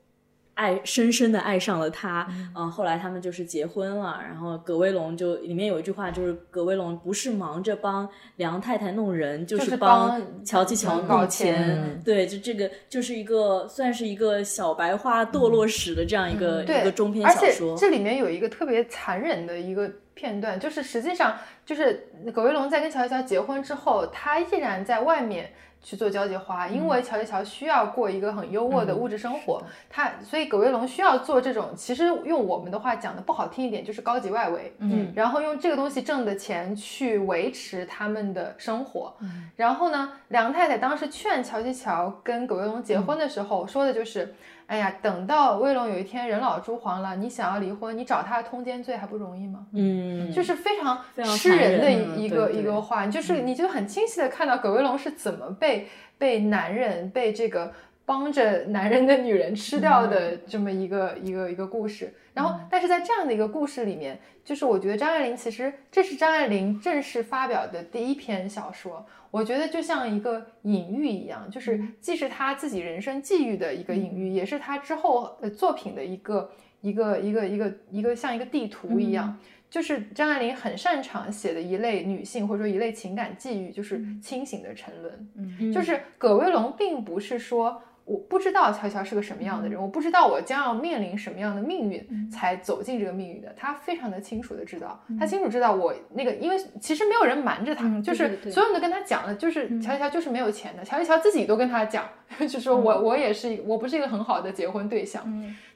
[0.54, 4.20] 爱深深的爱上了他，嗯，后来他们就是结婚了。
[4.24, 12.02] 然后葛威龙就里面有一句话，就是葛威龙不是忙着帮梁太太弄人，就是帮乔琪乔弄钱。
[12.04, 17.78] 对，就这个就是一个算是一个小白花堕落史的这样一个一个中篇小说。
[17.78, 19.90] 这里面有一个特别残忍的一个
[20.22, 25.52] 片段，就是实际上就是葛威龙在跟乔继乔结婚之后，他依然在外面。
[25.84, 29.60] 去做交际花，因为乔吉乔需要过一个很优渥的物质生活，
[29.90, 39.18] 他所以葛威龙需要做这种，其实用我们的话讲的不好听一点，就是高级外围，嗯，然后用这个东西挣的钱去维持他们的生活，
[39.56, 44.36] 然后呢，梁太太当时劝乔吉乔跟葛威龙结婚的时候说的就是。
[44.72, 49.66] 哎呀，等到威龙有一天人老珠黄了，你想要离婚，你找他通奸罪还不容易吗？
[49.74, 51.04] 嗯，就是非常
[51.38, 57.74] 吃人的一个一个话，就是你就很清晰的看到葛威龙是怎么被被男人被这个
[58.12, 62.14] 帮着男人的女人吃掉的这么一个一个一个故事。
[62.34, 69.06] 然后，但是在这样的一个故事里面，就是我觉得张爱玲其实这是张爱玲正式发表的第一篇小说。
[69.30, 76.52] 我觉得就像一个隐喻一样，就是既是她自己人生际遇的一个隐喻，也是她之后呃作品的一个
[76.82, 79.38] 一个一个一个一个像一个地图一样。
[79.70, 85.30] 就是张爱玲很擅长写的一类女性或者说一类情感际遇，就是清醒的沉沦。
[85.38, 87.82] 嗯，就是葛威龙并不是说。
[88.04, 93.54] 我不知道乔乔是个什么样的人，我不知道我将要面临什么样的命运才走进这个命运的。
[93.56, 100.84] 他非常的清楚的知道，他清楚知道我那个，因为其实没有人瞒着他，就是所有人都跟他讲了，就是乔乔就是没有钱的。
[100.84, 102.10] 乔乔自己都跟他讲，
[102.50, 105.24] 就说我我也是，我不是一个很好的结婚对象。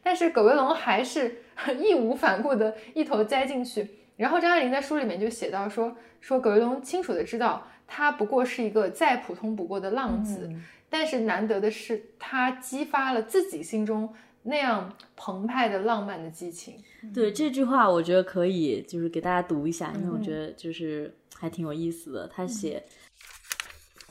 [0.03, 1.43] 但是葛威龙还是
[1.79, 3.87] 义无反顾的一头栽进去。
[4.17, 10.49] 然后张爱玲在书里面就写到说，说葛威龙清楚的知道，他不过是一个再普通不过的浪子。
[10.89, 14.13] 但是难得的是，他激发了自己心中
[14.43, 16.75] 那样澎湃的浪漫的激情。
[17.13, 22.27] 对这句话，我觉得可以就是给大家读一下，因为我觉得就是还挺有意思的。
[22.27, 22.83] 他写：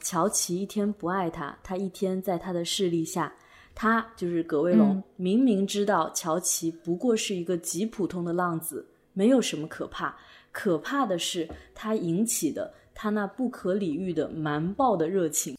[0.02, 3.32] 乔琪一天不爱他，他一天在他的势力下，
[3.74, 10.14] 他就是葛威龙，明明知道乔奇不过是一个极普通的浪子，没有什么可怕，
[10.52, 15.56] 可怕的是他引起的他那不可理喻的蛮暴的热情。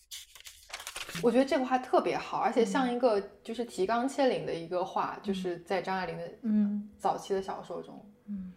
[1.21, 6.89] 我觉得这个话特别好，而且像一个就是提纲挈领的一个话，就是在张爱玲的嗯。
[6.97, 8.03] 早期的小说中。
[8.27, 8.51] 嗯，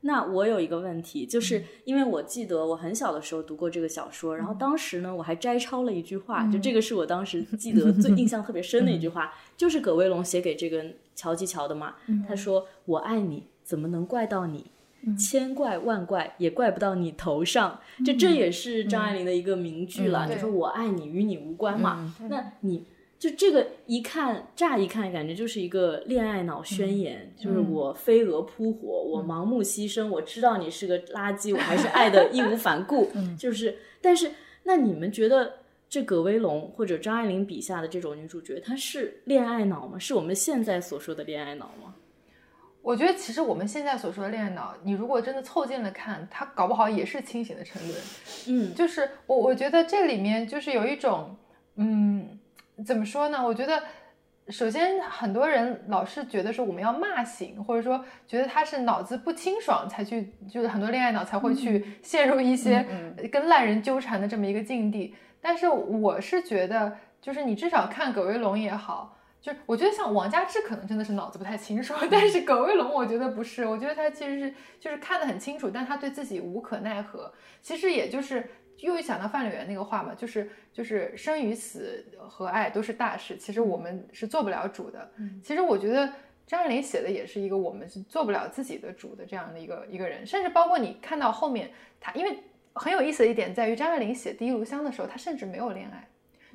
[0.00, 10.84] 那我有一个问题，就是因为我记得我很小的时候读过这个小说，然后当时呢我还摘抄了一句话，就这个是我当时记得最印象特别深的一句话，就是葛威龙写给这个
[11.14, 11.96] 乔吉乔的嘛。
[12.26, 14.70] 他说：“我爱你，怎么能怪到你？
[15.18, 22.14] 千怪万怪也怪不到你头上。”就这也是张爱玲的一个名句了，就说我爱你与你无关嘛。
[22.28, 22.84] 那你。
[23.18, 33.10] 就这个一看，乍一看感觉就是一个恋爱脑宣言，就是我飞蛾扑火，我盲目牺牲，我知道你是个垃圾，我还是爱的义无反顾。
[33.36, 34.30] 就是，但是
[34.62, 35.52] 那你们觉得
[35.90, 39.98] 这葛威龙或者张爱玲笔下的这种女主角，她是恋爱脑吗？
[39.98, 41.96] 是我们现在所说的恋爱脑吗？
[42.82, 48.00] 我觉得其实我们现在所说的恋爱脑，你如果真的凑近了看，它搞不好也是清醒的沉沦。
[48.48, 51.36] 嗯，就是我我觉得这里面就是有一种，
[51.76, 52.38] 嗯。
[52.86, 53.44] 怎么说呢？
[53.44, 53.82] 我觉得，
[54.50, 62.86] 首先很多人老是觉得说我们要骂醒，或者说觉得他是脑子不清爽才去，就是很多恋爱脑才会去陷入一些
[63.32, 65.12] 跟烂人纠缠的这么一个境地。
[65.40, 77.32] 但是我是觉得，就是你至少看葛威龙也好，就我觉得像王佳芝可能真的是脑子不太清楚， 但是葛卫龙我觉得不是，我觉得他其实是就是看得很清楚，但他对自己无可奈何。
[77.62, 78.48] 其实也就是。
[78.80, 85.10] 又想到范柳园那个话嘛，就是就是生与死和爱都是大事，其实我们是做不了主的。
[85.42, 86.08] 其实我觉得
[86.46, 92.38] 张爱玲写的也是一个我们是做不了自己的主的这样的一个一个人，甚至包括你看到后面，他因为
[92.72, 96.08] 很有意思的一点在于张爱玲写《第一炉香》的时候，她甚至没有恋爱，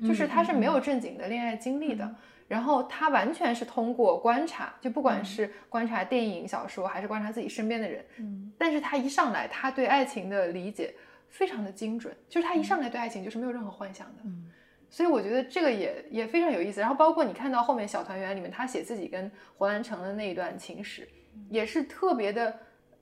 [0.08, 2.14] 就是她是没有正经的恋爱经历的，
[2.48, 10.94] 然后他完全是通过观察，就不管是观察电影、小说，还是观察自己身边的人，嗯，但是他一上来，他对爱情的理解。
[11.30, 14.44] 非常的精准，就是他一上来对爱情就是没有任何幻想的，嗯，
[14.88, 16.80] 所以我觉得这个也也非常有意思。
[16.80, 21.08] 然后包括你看到后面《小团圆》里面他写自己跟胡兰成的那一段情史，
[21.50, 22.56] 也是特别的，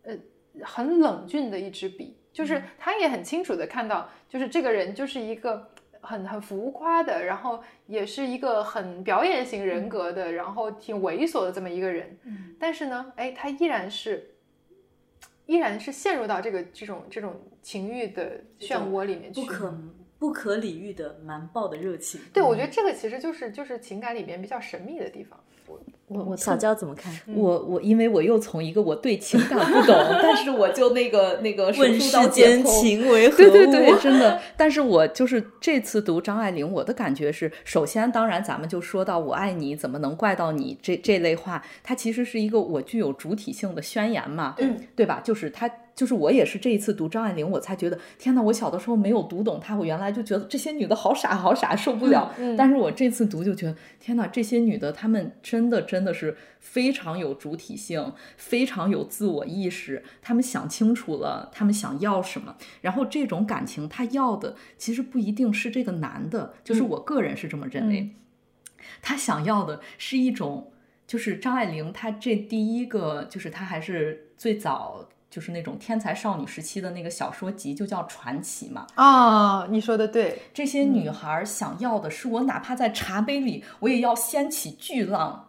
[0.05, 0.17] 呃，
[0.63, 5.71] 很冷峻的一支笔，就是他也很清楚的看到，就是这个人就是一个
[6.03, 14.29] 很很浮夸的，然后也是一个很表演型人格的，然后挺猥琐的这么一个人，嗯，但是呢，哎，他依然是。
[15.47, 19.79] 依然是陷入到这个这种这种情欲的漩涡里面去，不可
[20.17, 22.21] 不可理喻的瞒报的热情。
[22.33, 25.39] 对，我觉得这个其实就是就是情感里面比较神秘的地方。
[25.67, 25.81] 我
[26.13, 27.13] 我我小娇怎么看？
[27.35, 33.51] 我我因为我又从一个我对情感不懂， 但是我就那个那个问世间情为何物？
[33.51, 34.41] 对对对，真的。
[34.57, 45.21] 但是我就是这次读张爱玲，我的感觉是，首先当然咱们就说到我爱你，怎么能怪到你这这类话，它其实是一个我具有主体性的宣言嘛，嗯，对吧？
[45.25, 45.71] 就是它。
[45.95, 48.41] 就是我也是这一次读张爱玲，我才觉得天哪！
[48.41, 52.33] 我小的时候没有读懂她，我原来就觉得这些女的好傻好傻，受不了。
[52.57, 62.57] 但是我这次读就觉得天哪，这些女的她们真的真的是非常有主体性，非常有自我意识，他们想清楚了，他们想要什么。
[62.81, 68.11] 然后这种感情，他要的其实不一定是这个男的，就是我个人是这么认为，
[69.01, 70.73] 他想要的是一种，
[71.07, 75.09] 就是张爱玲她这第一个，就是她还是最早。
[75.33, 78.87] 就是那种天才少女时期的那个小说集，就叫传奇嘛。
[78.97, 85.49] 啊，你说的对，这些女孩想要的是我，哪怕在茶杯里，我也要掀起巨浪。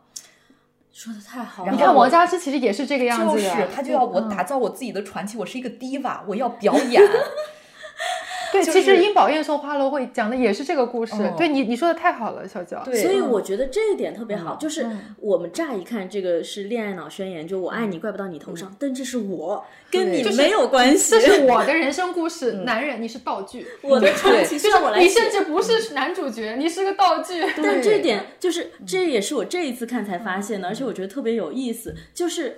[0.93, 1.71] 说的太好了。
[1.71, 7.01] 你看王佳芝其实也是这个样子，就是她就要我打造我自己的传奇，我是一个 diva，我要表演。
[8.53, 11.13] 对，其实殷宝燕送花楼会讲的也是这个故事。
[11.37, 12.81] 对你，你说的太好了，小娇。
[12.85, 14.85] 对，所以我觉得这一点特别好，就是
[15.19, 22.51] 我们乍一看这个是恋爱脑宣言，就我爱你怪不到你头上，但这是我跟你没有关系，这是我的 人生故事。
[22.63, 27.43] 男人，你是道具，我的传奇是我来你甚至不是男主角，你是个道具。
[27.57, 32.57] 但这点就是，这也是我这一次看才发现的，而且我觉得特别有意思，就是。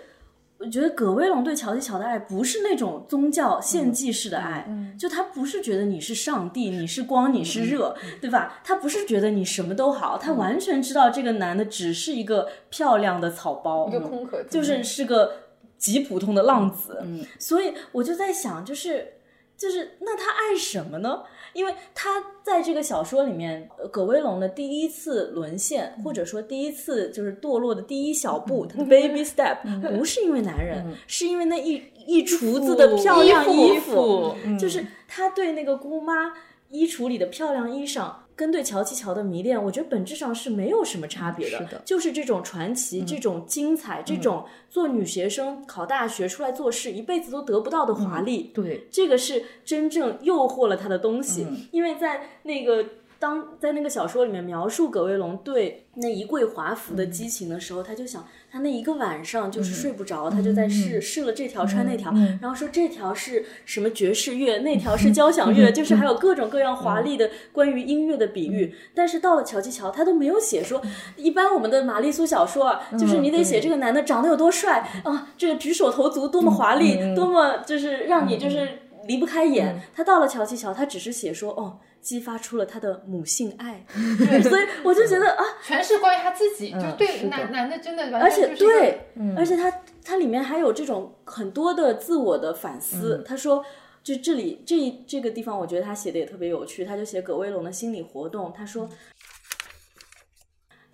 [0.57, 4.65] 我觉得葛威龙对乔西乔的爱不是那种宗教献祭式的爱，
[4.97, 8.61] 就他不是觉得你是上帝，你是光，你是热，对吧？
[8.63, 15.33] 他不是觉得你什么都好，他完全知道这个男的只是一个漂亮的草包，一个空壳，就是是个
[15.77, 17.03] 极普通的浪子。
[17.37, 19.13] 所以我就在想，就是
[19.57, 21.23] 就是那他爱什么呢？
[21.55, 29.57] 因为他在这个小说里面，葛威龙的第一次沦陷，或者说第一次就是堕落的第一小步，他的 baby step，
[29.97, 36.33] 不是因为男人，是因为那一一橱子的漂亮衣服，就是他对那个姑妈
[36.69, 41.57] 衣橱里的漂亮衣裳，跟对乔其乔的迷恋，我觉得本质上是没有什么差别的。
[41.57, 48.51] 是的就是这种传奇、这种精彩、这种做女学生考大学出来做事一辈子都得不到的华丽。
[48.53, 52.85] 对，这个是真正诱惑了他的东西，嗯因为在那个
[53.19, 68.75] 当在那个小说里面描述葛威龙对那一柜华服的激情的时候，他就想他那一个晚上就是睡不着，他就在试、试了这条穿那条，然后说这条是什么爵士乐，那条是交响乐，就是还有各种各样华丽的关于音乐的比喻。
[68.93, 70.81] 但是到了乔吉乔，他都没有写说，
[71.15, 78.67] 一般我们的玛丽苏小说啊，就是你得写这个男的长得有多帅啊，这个举手投足多么华丽，多么就是让你就是。
[79.07, 79.79] 离不开眼。
[79.95, 83.83] 他到了乔七乔，他只是写说哦，激发出了他的母性爱，
[84.47, 93.23] 所以我就觉得啊，全是关于他自己，就是对是男男的真的完而且全就是一个对，而且他他里面还有这种很多的自我的反思。
[93.27, 93.65] 他说。
[94.05, 96.85] 就这里这这个地方，我觉得他写的也特别有趣。
[96.85, 98.87] 他就写葛威龙的心理活动，他说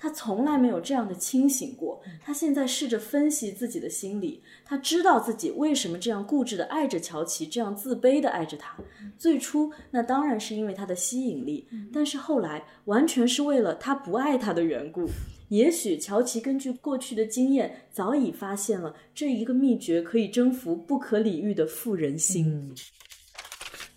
[0.01, 2.01] 他从来没有这样的清醒过。
[2.19, 8.75] 他现在试着分析自己的心理，他知道自己为什么这样固执的爱着乔琪，这样自卑的爱着他。
[9.15, 15.07] 最初那当然是因为他的吸引力，但是后来完全是为了他不爱他的缘故。
[15.49, 22.73] 也许乔琪根据过去的经验，早已发现了这一个秘诀，可以征服不可理喻的妇人心。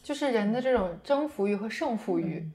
[0.02, 2.46] 就是人的这种征服欲和胜负欲。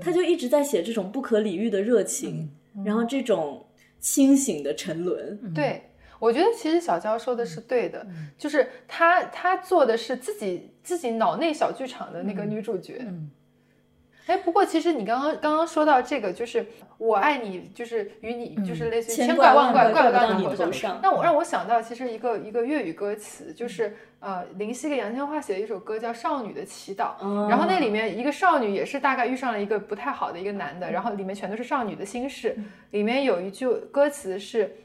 [0.00, 2.48] 他就一直在写这种不可理喻的热情，
[2.84, 3.66] 然后这种
[3.98, 5.52] 清醒的沉沦。
[5.52, 5.82] 对，
[6.18, 8.06] 我觉得其实小娇说的是对的，
[8.38, 13.04] 就是她她做的是自己自己脑内小剧场的那个女主角。
[14.26, 16.66] 哎，不过其实你刚刚刚刚说到这个，就是
[16.98, 27.18] 我爱你，就是与你，就是类似于千千怪万怪怪不到你头上那我让我想到，其实一个一个粤语歌词，就是呃林夕给杨千嬅写的一首歌叫《少女的祈祷》，
[27.48, 32.56] 然后那里面一个少女也是大概遇上了一个不太好的一个男的，然后里面全都是少女的心事，
[32.90, 34.76] 里面有一句歌词是。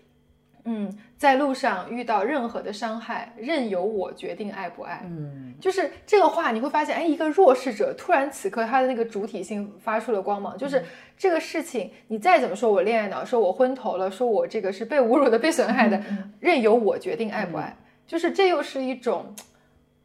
[0.69, 5.01] 嗯，在路上遇到任何的伤害，任由我决定爱不爱。
[5.05, 10.55] 嗯，就是这个话，你会发现，哎，一个弱势者突然此刻他的那个主体性发出了光芒。
[10.55, 10.83] 就是
[11.17, 15.99] 这个事情，你再怎么说我恋爱脑，说我昏头了，说我这个是被侮辱的、被损害的，
[16.39, 17.75] 任由我决定爱不爱。
[18.05, 19.33] 就是这又是一种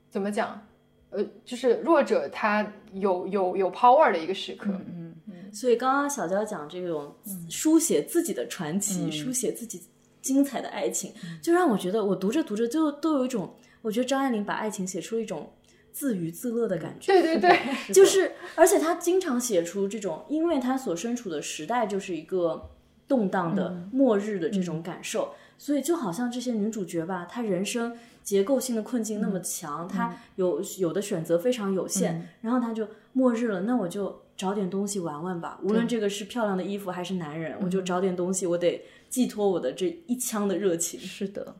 [0.08, 0.66] 怎么讲？
[1.10, 4.70] 呃，就是弱者他有有有 power 的一个时刻。
[4.70, 7.14] 嗯嗯所以刚刚小娇讲这种
[7.50, 9.82] 书写自己的传奇，书写自己
[10.22, 11.12] 精彩的爱情，
[11.42, 15.52] 就让我觉得我读着读着就都有一种，我觉得张爱玲把爱情写出一种
[15.92, 17.12] 自娱自乐的感觉。
[17.12, 17.58] 对对对，
[17.92, 22.70] 就是，而且她经常写出这种，因为她所身处的时代就是一个
[23.06, 38.82] 动荡的、末日的这种感受，所以就好像这些女主角吧，她人生结构性的困境那么强，她有有的选择非常有限，然后她就末日了，那我就找点东西玩玩吧，无论这个是漂亮的衣服还是男人，我就找点东西，我得
[39.12, 40.98] 寄托我的这一腔的热情。
[40.98, 41.54] 是的，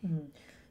[0.00, 0.26] 嗯，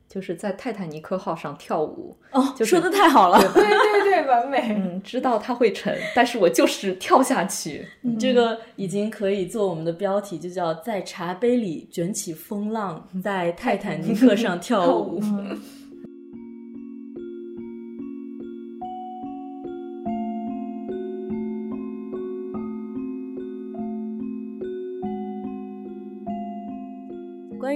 [0.09, 4.73] 就是在泰坦尼克号上跳舞，哦，就是说的太好了，对对对，完美。
[4.75, 7.87] 嗯，知道它会沉，但是我就是跳下去。
[8.01, 15.19] 你这个已经可以做我们的标题，就叫在茶杯里卷起风浪，在泰坦尼克上跳舞。
[15.19, 15.59] 关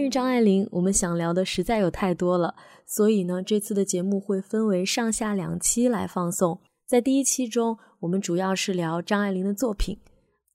[0.10, 2.55] 张爱玲，我们想聊的实在有太多了，
[2.86, 6.60] 所以呢，这次的节目会分为上下两期来放送。
[6.86, 9.97] 在第一期中，我们主要是聊张爱玲的作品；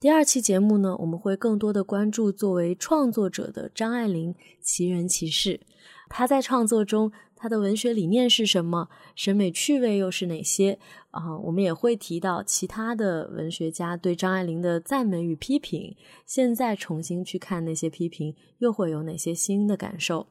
[0.00, 5.60] 第二期节目呢，我们会更多的关注作为创作者的张爱玲其人其事。
[6.08, 8.88] 她在创作中，她的文学理念是什么？
[9.16, 10.78] 审美趣味又是哪些？
[11.10, 15.96] 啊、我们也会提到其他的文学家对张爱玲的赞美与批评。
[16.24, 20.28] 现在重新去看那些批评，又会有哪些新的感受？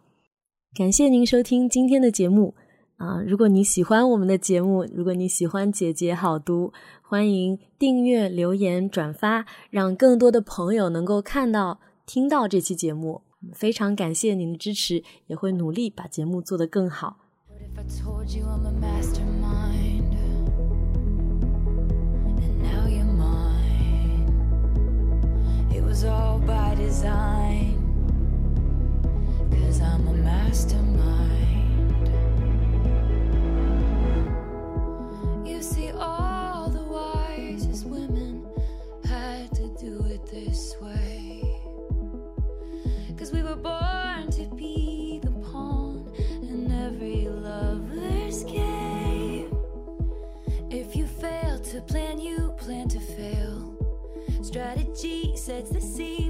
[0.74, 2.56] 感谢您收听今天的节目
[2.96, 3.22] 啊！
[3.28, 13.24] 如果你喜欢我们的节目，如果你喜欢姐姐好读，欢迎订阅、留言、转发，让更多的朋友能够看到、听到这期节目。
[13.54, 17.18] 非常感谢您的支持，也会努力把节目做得更好。
[17.48, 18.82] What if I told you I'm a
[55.52, 56.21] sets the scene